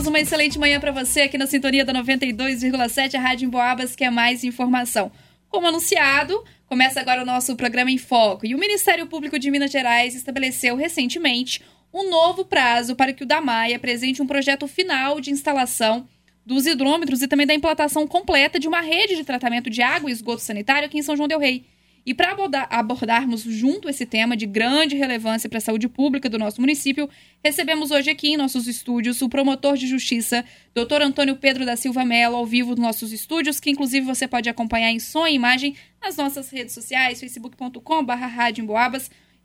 amigos, 0.00 0.06
uma 0.06 0.20
excelente 0.20 0.58
manhã 0.58 0.80
para 0.80 0.92
você 0.92 1.22
aqui 1.22 1.36
na 1.36 1.46
sintonia 1.46 1.84
da 1.84 1.92
92,7, 1.92 3.14
a 3.14 3.20
Rádio 3.20 3.46
Emboabas, 3.46 3.94
que 3.94 4.04
é 4.04 4.10
mais 4.10 4.44
informação. 4.44 5.10
Como 5.48 5.66
anunciado, 5.66 6.42
começa 6.66 7.00
agora 7.00 7.22
o 7.22 7.26
nosso 7.26 7.54
programa 7.56 7.90
em 7.90 7.98
foco. 7.98 8.46
E 8.46 8.54
o 8.54 8.58
Ministério 8.58 9.06
Público 9.06 9.38
de 9.38 9.50
Minas 9.50 9.70
Gerais 9.70 10.14
estabeleceu 10.14 10.74
recentemente 10.76 11.60
um 11.92 12.08
novo 12.08 12.44
prazo 12.44 12.96
para 12.96 13.12
que 13.12 13.24
o 13.24 13.26
DAMAI 13.26 13.74
apresente 13.74 14.22
um 14.22 14.26
projeto 14.26 14.66
final 14.66 15.20
de 15.20 15.30
instalação 15.30 16.08
dos 16.46 16.66
hidrômetros 16.66 17.20
e 17.20 17.28
também 17.28 17.46
da 17.46 17.54
implantação 17.54 18.06
completa 18.06 18.58
de 18.58 18.68
uma 18.68 18.80
rede 18.80 19.16
de 19.16 19.24
tratamento 19.24 19.68
de 19.68 19.82
água 19.82 20.08
e 20.08 20.12
esgoto 20.12 20.40
sanitário 20.40 20.86
aqui 20.86 20.98
em 20.98 21.02
São 21.02 21.16
João 21.16 21.28
del 21.28 21.38
Rei. 21.38 21.66
E 22.04 22.14
para 22.14 22.32
abordar, 22.32 22.66
abordarmos 22.70 23.42
junto 23.42 23.88
esse 23.88 24.06
tema 24.06 24.36
de 24.36 24.46
grande 24.46 24.96
relevância 24.96 25.48
para 25.48 25.58
a 25.58 25.60
saúde 25.60 25.88
pública 25.88 26.28
do 26.28 26.38
nosso 26.38 26.60
município, 26.60 27.08
recebemos 27.44 27.90
hoje 27.90 28.10
aqui 28.10 28.28
em 28.28 28.36
nossos 28.36 28.66
estúdios 28.66 29.20
o 29.20 29.28
promotor 29.28 29.76
de 29.76 29.86
justiça, 29.86 30.44
Dr. 30.74 31.02
Antônio 31.02 31.36
Pedro 31.36 31.66
da 31.66 31.76
Silva 31.76 32.04
Mello, 32.04 32.36
ao 32.36 32.46
vivo 32.46 32.70
nos 32.70 32.80
nossos 32.80 33.12
estúdios, 33.12 33.60
que 33.60 33.70
inclusive 33.70 34.06
você 34.06 34.26
pode 34.26 34.48
acompanhar 34.48 34.90
em 34.90 34.98
som 34.98 35.26
e 35.26 35.34
imagem 35.34 35.76
nas 36.02 36.16
nossas 36.16 36.50
redes 36.50 36.74
sociais, 36.74 37.20
facebook.com.br 37.20 38.14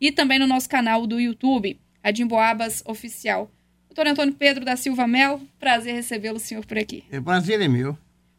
e 0.00 0.12
também 0.12 0.38
no 0.38 0.46
nosso 0.46 0.68
canal 0.68 1.06
do 1.06 1.20
YouTube, 1.20 1.78
Radimboabas 2.02 2.82
Oficial. 2.86 3.50
Doutor 3.88 4.06
Antônio 4.10 4.34
Pedro 4.34 4.64
da 4.64 4.76
Silva 4.76 5.06
Mello, 5.06 5.40
prazer 5.58 5.94
recebê-lo, 5.94 6.38
senhor, 6.38 6.64
por 6.64 6.78
aqui. 6.78 7.04
É 7.10 7.20
prazer 7.20 7.60
é 7.60 7.68
meu. 7.68 7.96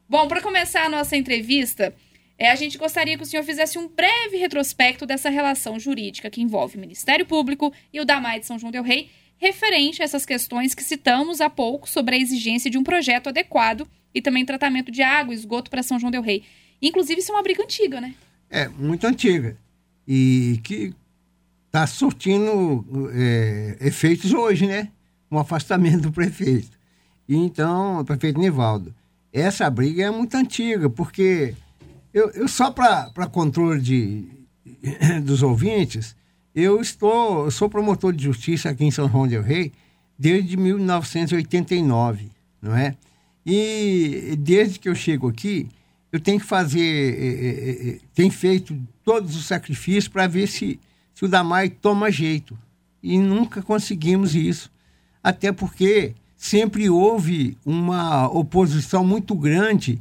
Bom, 0.10 0.28
para 0.28 0.42
começar 0.42 0.86
a 0.86 0.90
nossa 0.90 1.18
entrevista, 1.18 1.94
é, 2.38 2.52
a 2.52 2.56
gente 2.56 2.78
gostaria 2.78 3.18
que 3.18 3.24
o 3.24 3.26
senhor 3.26 3.44
fizesse 3.44 3.80
um 3.80 3.88
breve 3.88 4.38
retrospecto 4.38 5.06
dessa 5.06 5.30
relação 5.30 5.80
jurídica 5.80 6.30
que 6.30 6.42
envolve 6.42 6.78
o 6.78 6.80
Ministério 6.80 7.26
Público 7.26 7.74
e 7.92 8.00
o 8.00 8.06
DAMAI 8.06 8.40
de 8.40 8.46
São 8.46 8.60
João 8.60 8.72
del 8.72 8.84
Rei, 8.84 9.10
referente 9.38 10.02
a 10.02 10.06
essas 10.06 10.26
questões 10.26 10.76
que 10.76 10.84
citamos 10.84 11.42
há 11.42 11.50
pouco 11.50 11.90
sobre 11.90 12.16
a 12.16 12.20
exigência 12.20 12.70
de 12.70 12.78
um 12.78 12.84
projeto 12.84 13.30
adequado 13.30 13.88
e 14.14 14.22
também 14.22 14.46
tratamento 14.46 14.92
de 14.92 15.02
água 15.02 15.34
e 15.34 15.38
esgoto 15.38 15.70
para 15.70 15.84
São 15.84 16.00
João 16.00 16.12
del 16.12 16.22
Rei. 16.22 16.44
Inclusive, 16.82 17.20
isso 17.20 17.32
é 17.32 17.36
uma 17.36 17.44
briga 17.44 17.64
antiga, 17.64 18.00
né? 18.00 18.14
É, 18.50 18.68
muito 18.68 19.06
antiga. 19.06 19.58
E 20.08 20.60
que 20.64 20.94
está 21.68 21.86
surtindo 21.86 23.12
é, 23.14 23.78
efeitos 23.82 24.32
hoje, 24.34 24.68
né? 24.68 24.90
Um 25.30 25.38
afastamento 25.38 26.02
do 26.02 26.12
prefeito. 26.12 26.78
E 27.28 27.36
então, 27.36 28.00
o 28.00 28.06
prefeito 28.06 28.40
Nivaldo, 28.40 28.96
essa 29.34 29.70
briga 29.70 30.06
é 30.06 30.12
muito 30.12 30.36
antiga, 30.36 30.90
porque 30.90 31.54
eu, 32.18 32.32
eu 32.32 32.48
só 32.48 32.72
para 32.72 33.28
controle 33.32 33.80
de, 33.80 34.26
dos 35.24 35.44
ouvintes, 35.44 36.16
eu 36.56 36.82
estou, 36.82 37.46
eu 37.46 37.52
sou 37.52 37.70
promotor 37.70 38.12
de 38.12 38.24
justiça 38.24 38.70
aqui 38.70 38.84
em 38.84 38.92
São 38.92 39.08
João 39.08 39.28
del 39.28 39.44
Rei 39.44 39.72
desde 40.18 40.58
1989, 40.58 42.32
não 42.60 42.76
é? 42.76 42.96
E 43.46 44.36
desde 44.40 44.80
que 44.80 44.90
eu 44.90 44.96
chego 44.96 45.30
aqui, 45.30 45.70
eu 46.12 46.20
tenho 46.20 46.40
que 46.40 46.46
fazer, 46.46 46.82
é, 46.82 47.90
é, 47.90 48.00
tenho 48.16 48.32
feito 48.32 48.76
todos 49.04 49.36
os 49.36 49.46
sacrifícios 49.46 50.08
para 50.08 50.26
ver 50.26 50.48
se, 50.48 50.80
se 51.14 51.24
o 51.24 51.28
Damai 51.28 51.70
toma 51.70 52.12
jeito. 52.12 52.58
E 53.02 53.20
nunca 53.20 53.62
conseguimos 53.62 54.34
isso. 54.34 54.72
Até 55.24 55.52
porque 55.52 56.16
sempre 56.36 56.90
houve 56.90 57.56
uma 57.64 58.28
oposição 58.28 59.06
muito 59.06 59.36
grande 59.36 60.00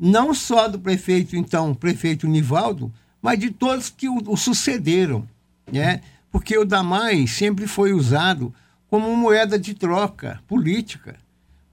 não 0.00 0.32
só 0.32 0.66
do 0.66 0.78
prefeito, 0.78 1.36
então, 1.36 1.74
prefeito 1.74 2.26
Nivaldo, 2.26 2.90
mas 3.20 3.38
de 3.38 3.50
todos 3.50 3.90
que 3.90 4.08
o, 4.08 4.16
o 4.26 4.36
sucederam, 4.36 5.28
né? 5.70 6.00
Porque 6.32 6.56
o 6.56 6.64
Damai 6.64 7.26
sempre 7.26 7.66
foi 7.66 7.92
usado 7.92 8.54
como 8.88 9.14
moeda 9.14 9.58
de 9.58 9.74
troca 9.74 10.40
política, 10.48 11.16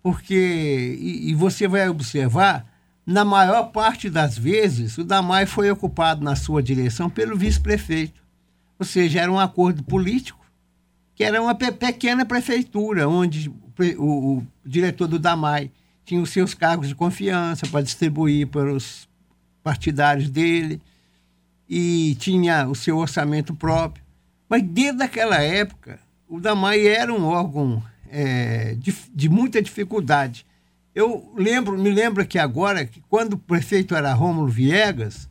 porque, 0.04 0.98
e, 1.00 1.30
e 1.30 1.34
você 1.36 1.68
vai 1.68 1.88
observar, 1.88 2.66
na 3.06 3.24
maior 3.24 3.72
parte 3.72 4.10
das 4.10 4.38
vezes, 4.38 4.98
o 4.98 5.06
Damai 5.06 5.46
foi 5.46 5.72
ocupado 5.72 6.22
na 6.22 6.36
sua 6.36 6.62
direção 6.62 7.10
pelo 7.10 7.38
vice-prefeito. 7.38 8.22
Ou 8.78 8.86
seja, 8.86 9.22
era 9.22 9.32
um 9.32 9.40
acordo 9.40 9.82
político, 9.84 10.46
que 11.16 11.24
era 11.24 11.42
uma 11.42 11.56
pequena 11.56 12.26
prefeitura, 12.26 13.08
onde 13.08 13.50
o, 13.98 14.38
o 14.38 14.48
diretor 14.66 15.08
do 15.08 15.18
Damai 15.18 15.72
tinha 16.08 16.22
os 16.22 16.30
seus 16.30 16.54
cargos 16.54 16.88
de 16.88 16.96
confiança 16.96 17.68
para 17.68 17.84
distribuir 17.84 18.48
para 18.48 18.72
os 18.72 19.10
partidários 19.62 20.30
dele 20.30 20.82
e 21.70 22.16
tinha 22.18 22.66
o 22.66 22.74
seu 22.74 22.98
orçamento 22.98 23.54
próprio. 23.54 24.02
Mas 24.48 24.64
desde 24.64 25.04
aquela 25.04 25.42
época, 25.42 26.00
o 26.26 26.40
DAMAI 26.40 26.88
era 26.88 27.14
um 27.14 27.26
órgão 27.26 27.84
é, 28.10 28.76
de, 28.76 28.96
de, 29.14 29.28
muita 29.28 29.62
dificuldade. 29.62 30.46
Eu 30.96 31.30
lembro, 31.36 31.78
me 31.78 31.90
lembro 31.90 32.26
que 32.26 32.40
agora, 32.40 32.86
que 32.86 33.04
quando 33.10 33.34
o 33.34 33.38
prefeito 33.38 33.94
era 33.94 34.14
Rômulo 34.14 34.48
Viegas, 34.48 35.28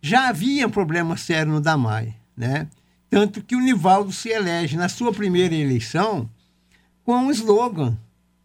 já 0.00 0.28
havia 0.28 0.68
problema 0.68 1.16
sério 1.16 1.50
no 1.50 1.60
DAMAI, 1.60 2.14
né? 2.36 2.68
Tanto 3.10 3.42
que 3.42 3.56
o 3.56 3.60
Nivaldo 3.60 4.12
se 4.12 4.28
elege 4.28 4.76
na 4.76 4.88
sua 4.88 5.12
primeira 5.12 5.56
eleição 5.56 6.30
com 7.02 7.16
um 7.16 7.32
slogan 7.32 7.98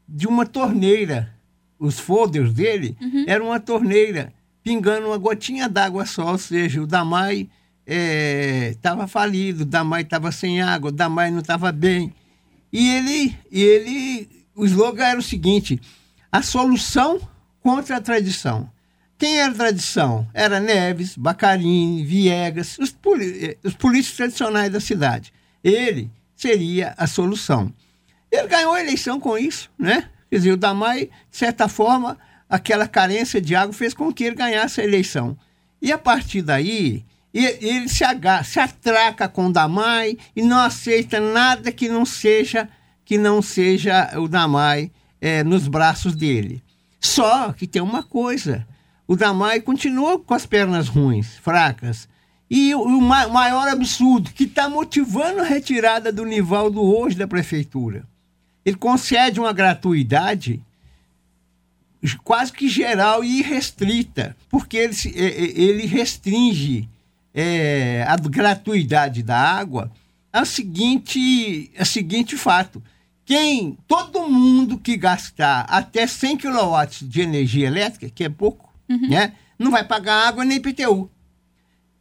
de 0.08 0.28
uma 0.28 0.46
torneira. 0.46 1.34
Os 1.80 2.00
folders 2.00 2.54
dele 2.54 2.98
uhum. 3.00 3.26
eram 3.28 3.46
uma 3.48 3.60
torneira, 3.60 4.34
pingando 4.64 5.08
uma 5.08 5.18
gotinha 5.18 5.70
d'água 5.70 6.06
só, 6.06 6.32
ou 6.32 6.38
seja, 6.38 6.82
o 6.82 6.88
Damai 6.88 7.48
estava 7.86 9.04
é, 9.04 9.08
falido, 9.08 9.62
o 9.62 9.66
Damai 9.66 10.02
estava 10.02 10.32
sem 10.32 10.62
água, 10.62 10.90
o 10.90 10.94
Damai 10.94 11.32
não 11.32 11.40
estava 11.40 11.72
bem. 11.72 12.14
E 12.74 12.90
ele, 12.90 13.38
ele, 13.52 14.28
o 14.56 14.66
slogan 14.66 15.06
era 15.06 15.20
o 15.20 15.24
seguinte: 15.24 15.80
a 16.32 16.42
solução 16.42 17.20
contra 17.62 17.98
a 17.98 18.02
tradição. 18.02 18.70
Quem 19.18 19.40
era 19.40 19.52
a 19.52 19.56
tradição? 19.56 20.28
Era 20.34 20.60
Neves, 20.60 21.18
Bacarini, 21.18 22.04
Viegas, 22.04 22.78
os, 22.78 22.96
os 23.64 23.74
políticos 23.74 24.18
tradicionais 24.18 24.72
da 24.72 24.80
cidade. 24.80 25.34
Ele 25.64 26.12
seria 26.36 26.94
a 26.98 27.08
solução. 27.08 27.74
Ele 28.38 28.48
ganhou 28.48 28.74
a 28.74 28.80
eleição 28.80 29.20
com 29.20 29.38
isso, 29.38 29.70
né? 29.80 30.10
Quer 30.30 30.38
dizer, 30.38 30.52
o 30.52 30.58
Damai, 30.58 31.06
de 31.06 31.38
certa 31.38 31.68
forma, 31.68 32.18
aquela 32.48 32.88
carência 32.88 33.42
de 33.42 33.56
água 33.56 33.74
fez 33.74 33.94
com 33.94 34.14
que 34.14 34.26
ele 34.26 34.36
ganhasse 34.36 34.80
a 34.80 34.84
eleição. 34.84 35.38
E 35.82 35.92
a 35.92 35.98
partir 35.98 36.42
daí, 36.44 37.04
ele 37.34 37.88
se, 37.88 38.04
agarra, 38.04 38.44
se 38.44 38.60
atraca 38.60 39.28
com 39.28 39.48
o 39.48 39.52
Damai 39.52 40.18
e 40.36 40.42
não 40.42 40.60
aceita 40.60 41.20
nada 41.20 41.72
que 41.72 41.90
não 41.90 42.06
seja 42.06 42.70
que 43.04 43.18
não 43.18 43.42
seja 43.42 44.20
o 44.20 44.28
Damai 44.28 44.92
é, 45.22 45.42
nos 45.42 45.68
braços 45.68 46.14
dele. 46.14 46.62
Só 47.00 47.54
que 47.54 47.66
tem 47.66 47.82
uma 47.82 48.04
coisa: 48.04 48.68
o 49.08 49.16
Damai 49.16 49.62
continua 49.62 50.20
com 50.20 50.34
as 50.34 50.46
pernas 50.46 50.90
ruins, 50.90 51.38
fracas. 51.38 52.08
E 52.50 52.74
o, 52.76 53.02
maior 53.02 53.68
absurdo, 53.68 54.32
que 54.32 54.46
está 54.46 54.70
motivando 54.70 55.42
a 55.42 55.44
retirada 55.44 56.14
do 56.14 56.24
Nivaldo 56.24 56.82
hoje 56.82 57.18
da 57.18 57.28
prefeitura 57.28 58.06
ele 58.68 58.76
concede 58.76 59.40
uma 59.40 59.54
gratuidade 59.54 60.62
quase 62.26 62.52
que 62.52 62.68
geral 62.68 63.24
e 63.24 63.40
irrestrita, 63.40 64.36
porque 64.50 64.76
ele, 64.76 64.94
ele 65.16 65.86
restringe 65.86 66.90
é, 67.34 68.04
a 68.06 68.18
gratuidade 68.18 69.24
da 69.24 69.40
água 69.40 69.90
a 70.34 70.44
seguinte, 70.44 71.72
a 71.80 71.86
seguinte 71.86 72.36
fato. 72.36 72.84
Quem, 73.26 73.78
todo 73.88 74.28
mundo 74.28 74.78
que 74.78 74.98
gastar 74.98 75.62
até 75.70 76.06
100 76.06 76.38
kW 76.38 76.88
de 77.04 77.22
energia 77.22 77.68
elétrica, 77.68 78.10
que 78.10 78.26
é 78.26 78.30
pouco, 78.30 78.70
uhum. 78.90 79.08
né, 79.08 79.32
não 79.58 79.72
vai 79.72 79.86
pagar 79.86 80.28
água 80.28 80.44
nem 80.44 80.58
IPTU. 80.58 81.10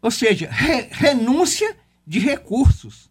Ou 0.02 0.10
seja, 0.10 0.48
re, 0.50 0.88
renúncia 0.90 1.76
de 2.04 2.18
recursos. 2.18 3.08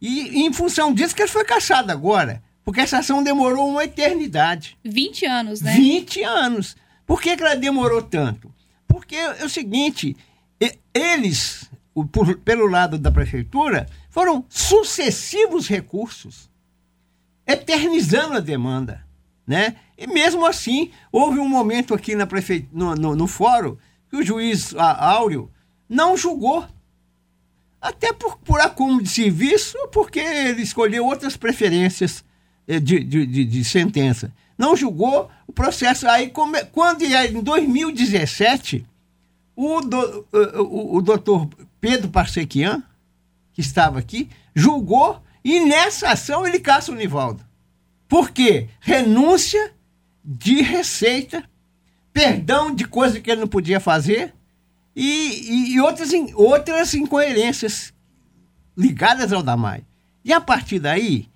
E, 0.00 0.40
e 0.40 0.46
em 0.46 0.52
função 0.52 0.92
disso 0.92 1.14
que 1.14 1.22
ele 1.22 1.30
foi 1.30 1.44
caçado 1.44 1.92
agora. 1.92 2.42
Porque 2.64 2.80
essa 2.80 2.98
ação 2.98 3.22
demorou 3.22 3.68
uma 3.68 3.84
eternidade. 3.84 4.78
20 4.84 5.26
anos, 5.26 5.60
né? 5.60 5.74
20 5.74 6.22
anos. 6.22 6.76
Por 7.06 7.20
que, 7.20 7.36
que 7.36 7.42
ela 7.42 7.56
demorou 7.56 8.02
tanto? 8.02 8.52
Porque 8.86 9.16
é 9.16 9.44
o 9.44 9.48
seguinte, 9.48 10.16
eles, 10.94 11.68
por, 12.12 12.36
pelo 12.38 12.66
lado 12.66 12.98
da 12.98 13.10
prefeitura, 13.10 13.88
foram 14.10 14.44
sucessivos 14.48 15.66
recursos, 15.66 16.48
eternizando 17.46 18.34
a 18.34 18.40
demanda. 18.40 19.04
Né? 19.46 19.76
E 19.98 20.06
mesmo 20.06 20.46
assim, 20.46 20.90
houve 21.10 21.40
um 21.40 21.48
momento 21.48 21.94
aqui 21.94 22.14
na 22.14 22.26
prefe... 22.26 22.68
no, 22.72 22.94
no, 22.94 23.16
no 23.16 23.26
fórum 23.26 23.76
que 24.08 24.16
o 24.16 24.22
juiz 24.22 24.74
Áureo 24.76 25.50
não 25.88 26.16
julgou. 26.16 26.66
Até 27.80 28.12
por, 28.12 28.38
por 28.38 28.60
acúmulo 28.60 29.02
de 29.02 29.08
serviço, 29.08 29.76
porque 29.90 30.20
ele 30.20 30.62
escolheu 30.62 31.04
outras 31.04 31.36
preferências 31.36 32.24
de, 32.66 33.00
de, 33.00 33.26
de, 33.26 33.44
de 33.44 33.64
sentença. 33.64 34.32
Não 34.56 34.76
julgou 34.76 35.30
o 35.46 35.52
processo. 35.52 36.06
Aí, 36.08 36.28
come, 36.30 36.64
quando 36.66 37.02
em 37.02 37.42
2017, 37.42 38.86
o, 39.56 39.80
do, 39.80 40.26
o, 40.32 40.96
o 40.96 41.02
doutor 41.02 41.48
Pedro 41.80 42.08
Parsequian, 42.08 42.82
que 43.52 43.60
estava 43.60 43.98
aqui, 43.98 44.28
julgou 44.54 45.22
e 45.44 45.60
nessa 45.60 46.10
ação 46.10 46.46
ele 46.46 46.60
caça 46.60 46.92
o 46.92 46.94
Nivaldo. 46.94 47.44
Por 48.08 48.30
quê? 48.30 48.68
Renúncia 48.80 49.72
de 50.24 50.62
receita, 50.62 51.44
perdão 52.12 52.74
de 52.74 52.84
coisa 52.84 53.20
que 53.20 53.30
ele 53.30 53.40
não 53.40 53.48
podia 53.48 53.80
fazer 53.80 54.34
e, 54.94 55.02
e, 55.02 55.74
e 55.74 55.80
outras, 55.80 56.10
outras 56.34 56.94
incoerências 56.94 57.92
ligadas 58.76 59.32
ao 59.32 59.42
Damai. 59.42 59.84
E 60.24 60.32
a 60.32 60.40
partir 60.40 60.78
daí, 60.78 61.28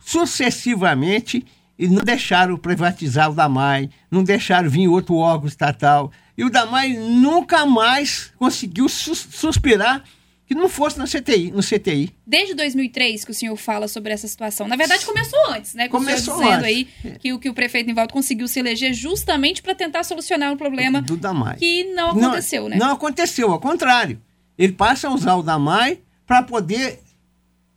sucessivamente, 0.00 1.44
e 1.78 1.88
não 1.88 2.02
deixaram 2.04 2.56
privatizar 2.58 3.30
o 3.30 3.34
Damai, 3.34 3.88
não 4.10 4.22
deixaram 4.22 4.68
vir 4.68 4.88
outro 4.88 5.14
órgão 5.16 5.48
estatal. 5.48 6.12
E 6.36 6.44
o 6.44 6.50
Damai 6.50 6.92
nunca 6.92 7.64
mais 7.64 8.32
conseguiu 8.38 8.88
sus- 8.88 9.26
suspirar 9.30 10.02
que 10.46 10.54
não 10.54 10.68
fosse 10.68 10.98
na 10.98 11.06
CTI, 11.06 11.52
no 11.52 11.62
CTI. 11.62 12.10
Desde 12.26 12.54
2003 12.54 13.24
que 13.24 13.30
o 13.30 13.34
senhor 13.34 13.56
fala 13.56 13.86
sobre 13.86 14.12
essa 14.12 14.26
situação. 14.26 14.66
Na 14.66 14.74
verdade, 14.76 15.06
começou 15.06 15.38
antes, 15.50 15.74
né? 15.74 15.88
Com 15.88 15.98
Começou 15.98 16.34
o 16.34 16.38
senhor 16.38 16.58
dizendo 16.58 16.64
antes. 16.66 16.94
aí 17.04 17.16
que, 17.18 17.32
o- 17.32 17.38
que 17.38 17.48
o 17.48 17.54
prefeito 17.54 17.86
Nivaldo 17.86 18.12
conseguiu 18.12 18.48
se 18.48 18.58
eleger 18.58 18.92
justamente 18.92 19.62
para 19.62 19.74
tentar 19.74 20.02
solucionar 20.02 20.52
um 20.52 20.56
problema 20.56 21.00
do 21.00 21.16
Damai. 21.16 21.56
que 21.56 21.84
não 21.94 22.10
aconteceu, 22.10 22.68
né? 22.68 22.76
Não 22.76 22.90
aconteceu, 22.92 23.52
ao 23.52 23.60
contrário. 23.60 24.20
Ele 24.58 24.72
passa 24.72 25.08
a 25.08 25.14
usar 25.14 25.36
o 25.36 25.42
Damai 25.42 26.00
para 26.26 26.42
poder 26.42 27.00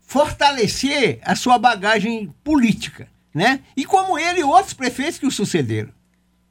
fortalecer 0.03 1.19
a 1.23 1.35
sua 1.35 1.57
bagagem 1.57 2.33
política, 2.43 3.07
né? 3.33 3.61
E 3.75 3.85
como 3.85 4.17
ele 4.17 4.41
e 4.41 4.43
outros 4.43 4.73
prefeitos 4.73 5.17
que 5.19 5.25
o 5.25 5.31
sucederam. 5.31 5.91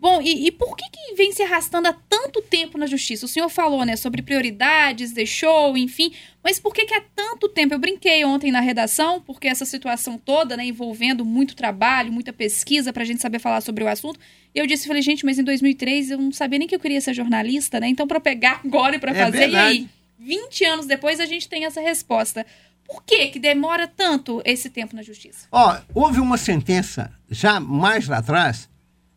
Bom, 0.00 0.20
e, 0.20 0.48
e 0.48 0.50
por 0.50 0.76
que, 0.76 0.84
que 0.90 1.14
vem 1.14 1.30
se 1.30 1.44
arrastando 1.44 1.86
há 1.86 1.92
tanto 1.92 2.42
tempo 2.42 2.76
na 2.76 2.86
justiça? 2.86 3.24
O 3.24 3.28
senhor 3.28 3.48
falou, 3.48 3.84
né, 3.84 3.94
sobre 3.94 4.20
prioridades, 4.20 5.12
deixou, 5.12 5.76
enfim. 5.76 6.12
Mas 6.42 6.58
por 6.58 6.74
que, 6.74 6.84
que 6.86 6.92
há 6.94 7.00
tanto 7.14 7.48
tempo? 7.48 7.72
Eu 7.72 7.78
brinquei 7.78 8.24
ontem 8.24 8.50
na 8.50 8.58
redação, 8.58 9.20
porque 9.24 9.46
essa 9.46 9.64
situação 9.64 10.18
toda, 10.18 10.56
né, 10.56 10.64
envolvendo 10.64 11.24
muito 11.24 11.54
trabalho, 11.54 12.12
muita 12.12 12.32
pesquisa 12.32 12.92
para 12.92 13.04
a 13.04 13.06
gente 13.06 13.22
saber 13.22 13.38
falar 13.38 13.60
sobre 13.60 13.84
o 13.84 13.88
assunto. 13.88 14.18
E 14.52 14.58
eu 14.58 14.66
disse, 14.66 14.88
falei, 14.88 15.02
gente, 15.02 15.24
mas 15.24 15.38
em 15.38 15.44
2003 15.44 16.10
eu 16.10 16.18
não 16.18 16.32
sabia 16.32 16.58
nem 16.58 16.66
que 16.66 16.74
eu 16.74 16.80
queria 16.80 17.00
ser 17.00 17.14
jornalista, 17.14 17.78
né? 17.78 17.86
Então, 17.86 18.08
para 18.08 18.18
pegar 18.18 18.60
agora 18.64 18.96
e 18.96 18.98
para 18.98 19.12
É 19.12 19.14
fazer, 19.14 19.38
verdade. 19.38 19.74
e 19.76 19.78
aí, 19.82 19.88
20 20.24 20.64
anos 20.64 20.86
depois 20.86 21.20
a 21.20 21.26
gente 21.26 21.48
tem 21.48 21.64
essa 21.64 21.80
resposta. 21.80 22.46
Por 22.86 23.02
que 23.04 23.28
que 23.28 23.38
demora 23.38 23.86
tanto 23.86 24.42
esse 24.44 24.68
tempo 24.68 24.94
na 24.94 25.02
justiça? 25.02 25.46
Ó, 25.50 25.76
houve 25.94 26.20
uma 26.20 26.36
sentença 26.36 27.10
já 27.30 27.58
mais 27.60 28.06
lá 28.08 28.18
atrás 28.18 28.68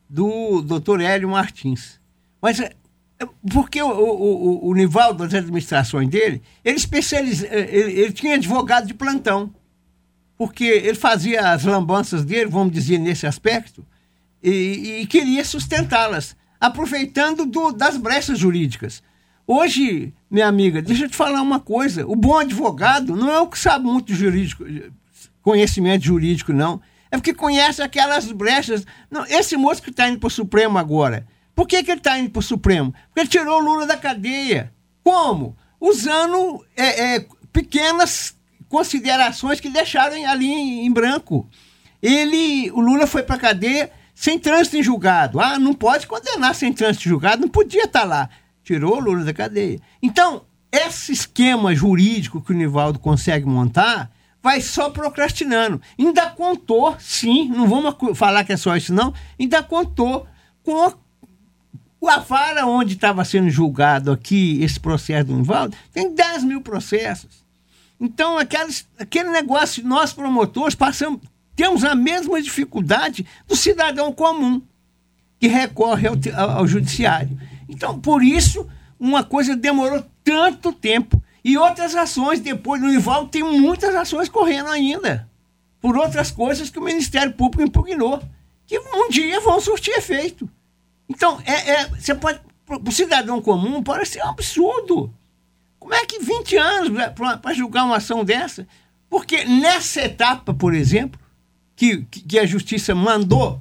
do 0.10 0.62
doutor 0.62 1.02
Hélio 1.02 1.30
Martins. 1.30 2.00
Mas 2.42 2.60
é, 2.60 2.72
é, 3.20 3.26
porque 3.52 3.82
o, 3.82 3.88
o, 3.90 4.66
o, 4.66 4.70
o 4.70 4.74
Nivaldo, 4.74 5.24
das 5.24 5.34
administrações 5.34 6.08
dele, 6.10 6.42
ele, 6.64 6.78
especializa, 6.78 7.48
ele, 7.48 8.00
ele 8.00 8.12
tinha 8.14 8.36
advogado 8.36 8.88
de 8.88 8.94
plantão. 8.94 9.54
Porque 10.38 10.66
ele 10.66 10.96
fazia 10.96 11.52
as 11.52 11.64
lambanças 11.64 12.24
dele, 12.26 12.50
vamos 12.50 12.74
dizer, 12.74 12.98
nesse 13.00 13.26
aspecto, 13.26 13.86
e, 14.44 15.00
e 15.02 15.08
queria 15.08 15.44
sustentá-las, 15.46 16.36
aproveitando 16.60 17.46
do- 17.46 17.72
das 17.72 17.96
brechas 17.98 18.38
jurídicas. 18.38 19.02
Hoje, 19.48 20.14
minha 20.30 20.48
amiga, 20.48 20.82
deixa 20.82 21.06
eu 21.06 21.10
te 21.10 21.16
falar 21.16 21.42
uma 21.42 21.60
coisa: 21.60 22.06
o 22.08 22.16
bom 22.16 22.38
advogado 22.38 23.16
não 23.16 23.32
é 23.32 23.40
o 23.40 23.48
que 23.48 23.60
sabe 23.60 23.86
muito 23.86 24.14
jurídico, 24.14 24.64
conhecimento 25.42 26.04
jurídico, 26.04 26.52
não. 26.52 26.82
É 27.12 27.18
porque 27.18 27.34
conhece 27.34 27.82
aquelas 27.82 28.32
brechas. 28.32 28.86
Não, 29.10 29.26
esse 29.26 29.56
moço 29.56 29.82
que 29.82 29.92
está 29.92 30.10
indo 30.10 30.20
para 30.20 30.28
o 30.28 30.32
Supremo 30.32 30.78
agora, 30.78 31.28
por 31.56 31.68
que, 31.68 31.84
que 31.84 31.92
ele 31.92 32.00
está 32.00 32.18
indo 32.18 32.32
para 32.32 32.40
o 32.40 32.44
Supremo? 32.44 32.94
Porque 33.08 33.22
ele 33.22 33.30
tirou 33.30 33.60
o 33.60 33.64
Lula 33.64 33.86
da 33.86 33.96
cadeia. 33.96 34.74
Como? 35.04 35.56
Usando 35.80 36.66
é, 36.76 37.16
é, 37.16 37.26
pequenas 37.54 38.36
considerações 38.68 39.60
que 39.60 39.70
deixaram 39.70 40.16
ali 40.28 40.48
em, 40.48 40.86
em 40.86 40.92
branco. 40.92 41.48
Ele, 42.02 42.72
o 42.72 42.82
Lula 42.82 43.06
foi 43.06 43.22
para 43.22 43.36
a 43.36 43.40
cadeia 43.40 43.92
sem 44.14 44.40
trânsito 44.40 44.78
em 44.78 44.84
julgado. 44.84 45.40
Ah, 45.40 45.60
não 45.60 45.74
pode 45.74 46.08
condenar 46.08 46.56
sem 46.56 46.74
trânsito 46.74 47.08
em 47.08 47.10
julgado, 47.10 47.44
não 47.44 47.50
podia 47.50 47.84
estar 47.84 48.04
lá. 48.04 48.30
Tirou 48.66 48.98
o 48.98 49.00
Lula 49.00 49.24
da 49.24 49.34
cadeia. 49.34 49.80
Então, 50.02 50.42
esse 50.70 51.14
esquema 51.14 51.74
jurídico 51.74 52.42
que 52.42 52.52
o 52.52 52.56
Nivaldo 52.56 53.00
consegue 53.00 53.46
montar 53.46 54.12
vai 54.44 54.60
só 54.60 54.90
procrastinando. 54.90 55.82
Ainda 55.98 56.30
contou, 56.32 56.98
sim, 57.00 57.48
não 57.48 57.68
vamos 57.70 57.96
falar 58.18 58.44
que 58.44 58.52
é 58.52 58.58
só 58.58 58.76
isso, 58.76 58.94
não, 58.94 59.14
ainda 59.40 59.64
contou 59.64 60.28
com 60.64 60.94
a 62.10 62.20
vara 62.20 62.66
onde 62.68 62.94
estava 62.94 63.24
sendo 63.26 63.50
julgado 63.50 64.12
aqui 64.12 64.62
esse 64.62 64.80
processo 64.80 65.28
do 65.28 65.36
Nivaldo, 65.38 65.76
tem 65.92 66.14
10 66.14 66.44
mil 66.44 66.62
processos. 66.62 67.46
Então, 68.00 68.38
aquelas, 68.38 68.86
aquele 69.00 69.30
negócio, 69.30 69.84
nós 69.88 70.12
promotores 70.14 70.76
passamos, 70.76 71.22
temos 71.56 71.84
a 71.84 71.96
mesma 71.96 72.42
dificuldade 72.42 73.26
do 73.48 73.56
cidadão 73.56 74.12
comum 74.12 74.62
que 75.40 75.48
recorre 75.48 76.08
ao- 76.08 76.50
ao 76.58 76.68
judiciário. 76.68 77.40
Então, 77.76 78.00
por 78.00 78.24
isso, 78.24 78.66
uma 78.98 79.22
coisa 79.22 79.54
demorou 79.56 80.04
tanto 80.24 80.72
tempo. 80.72 81.22
E 81.44 81.58
outras 81.58 81.94
ações 81.94 82.40
depois 82.40 82.82
do 82.82 82.88
Nivaldo, 82.88 83.30
tem 83.30 83.44
muitas 83.44 83.94
ações 83.94 84.30
correndo 84.30 84.70
ainda. 84.70 85.30
Por 85.82 85.98
outras 85.98 86.32
coisas 86.32 86.70
que 86.70 86.80
o 86.80 86.84
Ministério 86.84 87.34
Público 87.34 87.62
impugnou. 87.62 88.24
Que 88.66 88.80
um 88.80 89.10
dia 89.10 89.42
vão 89.42 89.60
surtir 89.60 89.94
efeito. 89.94 90.50
Então, 91.08 91.40
é, 91.46 91.72
é, 91.72 91.88
você 91.90 92.16
pode. 92.16 92.40
Para 92.66 92.80
o 92.80 92.92
cidadão 92.92 93.40
comum, 93.40 93.84
ser 94.06 94.24
um 94.24 94.30
absurdo. 94.30 95.14
Como 95.78 95.94
é 95.94 96.04
que 96.04 96.18
20 96.18 96.58
anos 96.58 96.90
para 97.14 97.54
julgar 97.54 97.84
uma 97.84 97.98
ação 97.98 98.26
dessa? 98.26 98.68
Porque 99.08 99.46
nessa 99.46 100.02
etapa, 100.02 100.52
por 100.52 100.74
exemplo, 100.74 101.20
que 101.76 102.04
que 102.06 102.40
a 102.40 102.46
justiça 102.48 102.96
mandou, 102.96 103.60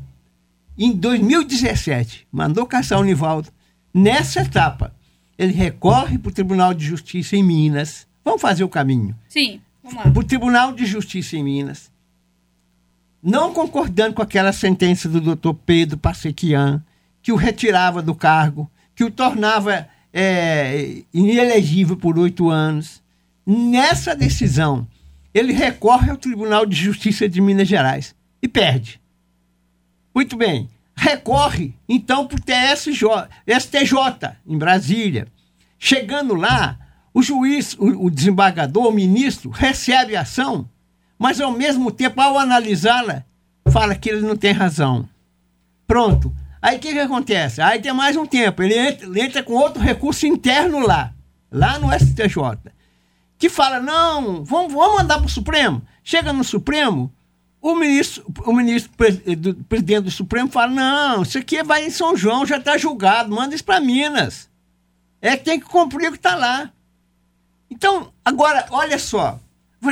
em 0.78 0.90
2017, 0.90 2.26
mandou 2.32 2.64
caçar 2.64 2.98
o 2.98 3.04
Nivaldo, 3.04 3.52
nessa 3.94 4.40
etapa, 4.40 4.92
ele 5.38 5.52
recorre 5.52 6.18
para 6.18 6.28
o 6.28 6.34
Tribunal 6.34 6.74
de 6.74 6.84
Justiça 6.84 7.36
em 7.36 7.42
Minas. 7.42 8.06
Vamos 8.24 8.42
fazer 8.42 8.64
o 8.64 8.68
caminho 8.68 9.16
Sim, 9.28 9.60
vamos 9.82 9.96
lá. 9.96 10.10
para 10.10 10.20
o 10.20 10.24
Tribunal 10.24 10.72
de 10.72 10.84
Justiça 10.84 11.36
em 11.36 11.44
Minas, 11.44 11.90
não 13.22 13.54
concordando 13.54 14.14
com 14.14 14.22
aquela 14.22 14.52
sentença 14.52 15.08
do 15.08 15.20
doutor 15.20 15.54
Pedro 15.54 15.96
Passequian, 15.96 16.82
que 17.22 17.32
o 17.32 17.36
retirava 17.36 18.02
do 18.02 18.14
cargo, 18.14 18.70
que 18.94 19.04
o 19.04 19.10
tornava 19.10 19.88
é, 20.12 21.02
inelegível 21.12 21.96
por 21.96 22.18
oito 22.18 22.50
anos. 22.50 23.02
Nessa 23.46 24.14
decisão, 24.14 24.86
ele 25.32 25.52
recorre 25.52 26.10
ao 26.10 26.16
Tribunal 26.16 26.64
de 26.64 26.76
Justiça 26.76 27.28
de 27.28 27.40
Minas 27.40 27.66
Gerais 27.66 28.14
e 28.40 28.46
perde. 28.46 29.00
Muito 30.14 30.36
bem. 30.36 30.68
Recorre, 30.96 31.74
então, 31.88 32.26
para 32.26 32.36
o 32.36 33.60
STJ, 33.60 34.36
em 34.46 34.56
Brasília. 34.56 35.26
Chegando 35.78 36.34
lá, 36.34 36.78
o 37.12 37.22
juiz, 37.22 37.74
o, 37.74 38.06
o 38.06 38.10
desembargador, 38.10 38.86
o 38.86 38.92
ministro, 38.92 39.50
recebe 39.50 40.16
a 40.16 40.22
ação, 40.22 40.68
mas, 41.18 41.40
ao 41.40 41.52
mesmo 41.52 41.90
tempo, 41.90 42.20
ao 42.20 42.38
analisá-la, 42.38 43.24
fala 43.70 43.94
que 43.94 44.10
ele 44.10 44.22
não 44.22 44.36
tem 44.36 44.52
razão. 44.52 45.08
Pronto. 45.86 46.34
Aí 46.60 46.78
o 46.78 46.80
que, 46.80 46.92
que 46.92 46.98
acontece? 46.98 47.60
Aí 47.60 47.78
tem 47.80 47.92
mais 47.92 48.16
um 48.16 48.24
tempo. 48.24 48.62
Ele 48.62 48.74
entra, 48.74 49.06
ele 49.06 49.20
entra 49.20 49.42
com 49.42 49.52
outro 49.52 49.82
recurso 49.82 50.26
interno 50.26 50.78
lá, 50.78 51.12
lá 51.52 51.78
no 51.78 51.92
STJ, 51.92 52.72
que 53.38 53.50
fala: 53.50 53.80
não, 53.80 54.42
vamos, 54.42 54.72
vamos 54.72 54.96
mandar 54.96 55.18
para 55.18 55.26
o 55.26 55.30
Supremo. 55.30 55.82
Chega 56.02 56.32
no 56.32 56.42
Supremo, 56.42 57.12
o 57.64 57.74
ministro, 57.74 58.22
o 58.44 58.52
ministro 58.52 58.92
do, 59.38 59.54
presidente 59.54 60.02
do 60.02 60.10
Supremo 60.10 60.50
fala: 60.50 60.70
não, 60.70 61.22
isso 61.22 61.38
aqui 61.38 61.62
vai 61.62 61.86
em 61.86 61.90
São 61.90 62.14
João, 62.14 62.44
já 62.44 62.58
está 62.58 62.76
julgado, 62.76 63.34
manda 63.34 63.54
isso 63.54 63.64
para 63.64 63.80
Minas. 63.80 64.50
É 65.22 65.34
que 65.34 65.44
tem 65.44 65.58
que 65.58 65.64
cumprir 65.64 66.08
o 66.08 66.12
que 66.12 66.18
está 66.18 66.34
lá. 66.34 66.70
Então, 67.70 68.12
agora, 68.22 68.66
olha 68.70 68.98
só, 68.98 69.40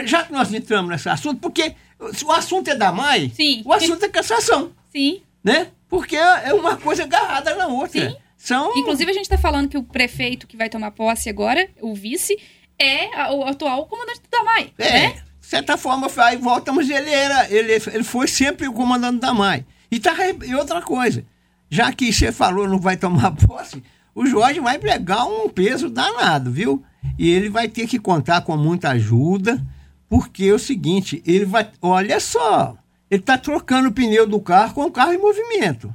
já 0.05 0.23
que 0.23 0.33
nós 0.33 0.52
entramos 0.52 0.91
nesse 0.91 1.09
assunto, 1.09 1.41
porque 1.41 1.75
o 1.99 2.31
assunto 2.31 2.69
é 2.69 2.75
da 2.75 2.93
MAI, 2.93 3.33
Sim. 3.35 3.62
o 3.64 3.73
assunto 3.73 4.05
é 4.05 4.09
cassação, 4.11 4.71
Sim. 4.93 5.23
né? 5.43 5.69
Porque 5.88 6.14
é 6.17 6.52
uma 6.52 6.76
coisa 6.76 7.05
agarrada 7.05 7.55
na 7.55 7.69
outra. 7.69 8.11
Sim. 8.11 8.17
São 8.37 8.76
Inclusive, 8.76 9.11
a 9.11 9.14
gente 9.14 9.25
está 9.25 9.38
falando 9.38 9.69
que 9.69 9.79
o 9.79 9.83
prefeito 9.83 10.47
que 10.47 10.59
vai 10.59 10.69
tomar 10.69 10.91
posse 10.91 11.31
agora, 11.31 11.71
o 11.81 11.95
vice, 11.95 12.37
é 12.79 13.33
o 13.33 13.45
atual 13.45 13.87
comandante 13.87 14.21
do 14.21 14.29
DAMAI. 14.29 14.73
É, 14.76 14.91
né? 14.91 15.25
Certa 15.52 15.76
forma, 15.76 16.09
aí 16.16 16.38
volta, 16.38 16.73
mas 16.73 16.88
ele 16.88 17.11
era, 17.11 17.50
ele, 17.52 17.73
ele 17.73 18.02
foi 18.02 18.26
sempre 18.26 18.66
o 18.66 18.73
comandante 18.73 19.21
da 19.21 19.35
MAI. 19.35 19.66
E, 19.90 20.00
tá, 20.00 20.14
e 20.47 20.54
outra 20.54 20.80
coisa, 20.80 21.25
já 21.68 21.92
que 21.92 22.11
você 22.11 22.32
falou 22.32 22.66
não 22.66 22.78
vai 22.78 22.97
tomar 22.97 23.32
posse, 23.37 23.82
o 24.14 24.25
Jorge 24.25 24.61
vai 24.61 24.78
pegar 24.78 25.25
um 25.25 25.50
peso 25.50 25.90
danado, 25.90 26.50
viu? 26.50 26.82
E 27.18 27.28
ele 27.28 27.50
vai 27.50 27.68
ter 27.68 27.87
que 27.87 27.99
contar 27.99 28.40
com 28.40 28.56
muita 28.56 28.90
ajuda, 28.90 29.62
porque 30.09 30.44
é 30.44 30.54
o 30.54 30.59
seguinte, 30.59 31.23
ele 31.26 31.44
vai, 31.44 31.68
olha 31.82 32.18
só, 32.18 32.75
ele 33.11 33.21
está 33.21 33.37
trocando 33.37 33.90
o 33.90 33.92
pneu 33.92 34.26
do 34.26 34.40
carro 34.40 34.73
com 34.73 34.85
o 34.85 34.90
carro 34.90 35.12
em 35.12 35.18
movimento. 35.18 35.94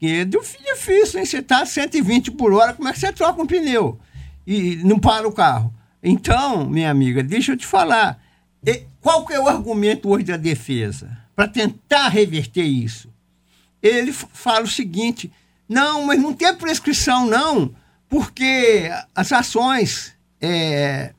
Que 0.00 0.20
é 0.20 0.24
difícil, 0.24 1.20
hein? 1.20 1.26
Você 1.26 1.38
está 1.38 1.62
a 1.62 1.66
120 1.66 2.32
por 2.32 2.52
hora, 2.52 2.72
como 2.72 2.88
é 2.88 2.92
que 2.92 2.98
você 2.98 3.12
troca 3.12 3.40
um 3.40 3.46
pneu? 3.46 4.00
E 4.44 4.76
não 4.82 4.98
para 4.98 5.28
o 5.28 5.32
carro. 5.32 5.72
Então, 6.02 6.68
minha 6.68 6.90
amiga, 6.90 7.22
deixa 7.22 7.52
eu 7.52 7.56
te 7.56 7.66
falar. 7.66 8.18
Qual 9.00 9.24
que 9.24 9.32
é 9.32 9.40
o 9.40 9.48
argumento 9.48 10.08
hoje 10.08 10.24
da 10.24 10.36
defesa? 10.36 11.20
para 11.40 11.48
tentar 11.48 12.08
reverter 12.08 12.64
isso. 12.64 13.08
Ele 13.82 14.12
fala 14.12 14.64
o 14.64 14.70
seguinte: 14.70 15.32
não, 15.66 16.04
mas 16.04 16.20
não 16.20 16.34
tem 16.34 16.54
prescrição, 16.54 17.26
não, 17.26 17.74
porque 18.10 18.90
as 19.14 19.32
ações 19.32 20.14
é, 20.38 21.14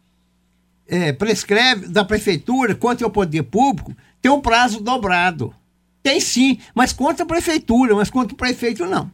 é, 0.88 1.12
prescreve 1.12 1.88
da 1.88 2.05
prefeitura 2.05 2.75
contra 2.75 3.07
o 3.07 3.10
poder 3.10 3.41
público 3.41 3.98
tem 4.21 4.31
um 4.31 4.39
prazo 4.39 4.79
dobrado. 4.79 5.55
Tem 6.03 6.19
sim, 6.19 6.60
mas 6.75 6.93
contra 6.93 7.24
a 7.24 7.27
prefeitura, 7.27 7.95
mas 7.95 8.12
contra 8.12 8.36
o 8.36 8.38
prefeito 8.38 8.86
não. 8.86 9.12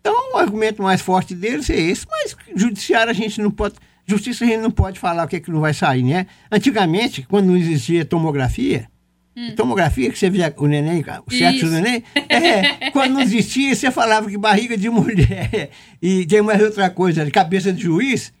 Então, 0.00 0.34
o 0.34 0.36
argumento 0.36 0.82
mais 0.82 1.00
forte 1.00 1.32
deles 1.32 1.70
é 1.70 1.76
esse, 1.76 2.04
mas 2.08 2.36
judiciário 2.56 3.10
a 3.10 3.14
gente 3.14 3.40
não 3.40 3.52
pode. 3.52 3.76
Justiça 4.08 4.42
a 4.42 4.48
gente 4.48 4.62
não 4.62 4.70
pode 4.70 4.98
falar 4.98 5.24
o 5.24 5.28
que, 5.28 5.36
é 5.36 5.40
que 5.40 5.50
não 5.50 5.60
vai 5.60 5.74
sair, 5.74 6.02
né? 6.02 6.26
Antigamente, 6.50 7.26
quando 7.28 7.48
não 7.48 7.56
existia 7.58 8.06
tomografia, 8.06 8.88
hum. 9.36 9.52
tomografia 9.54 10.10
que 10.10 10.18
você 10.18 10.30
via 10.30 10.52
o 10.56 10.66
neném, 10.66 11.04
o 11.26 11.30
sexo 11.30 11.66
do 11.66 11.72
neném, 11.72 12.02
é, 12.26 12.90
quando 12.90 13.12
não 13.12 13.20
existia, 13.20 13.74
você 13.74 13.90
falava 13.90 14.30
que 14.30 14.38
barriga 14.38 14.78
de 14.78 14.88
mulher 14.90 15.68
e 16.00 16.24
tem 16.24 16.40
mais 16.40 16.62
outra 16.62 16.88
coisa, 16.88 17.30
cabeça 17.30 17.70
de 17.70 17.82
juiz, 17.82 18.32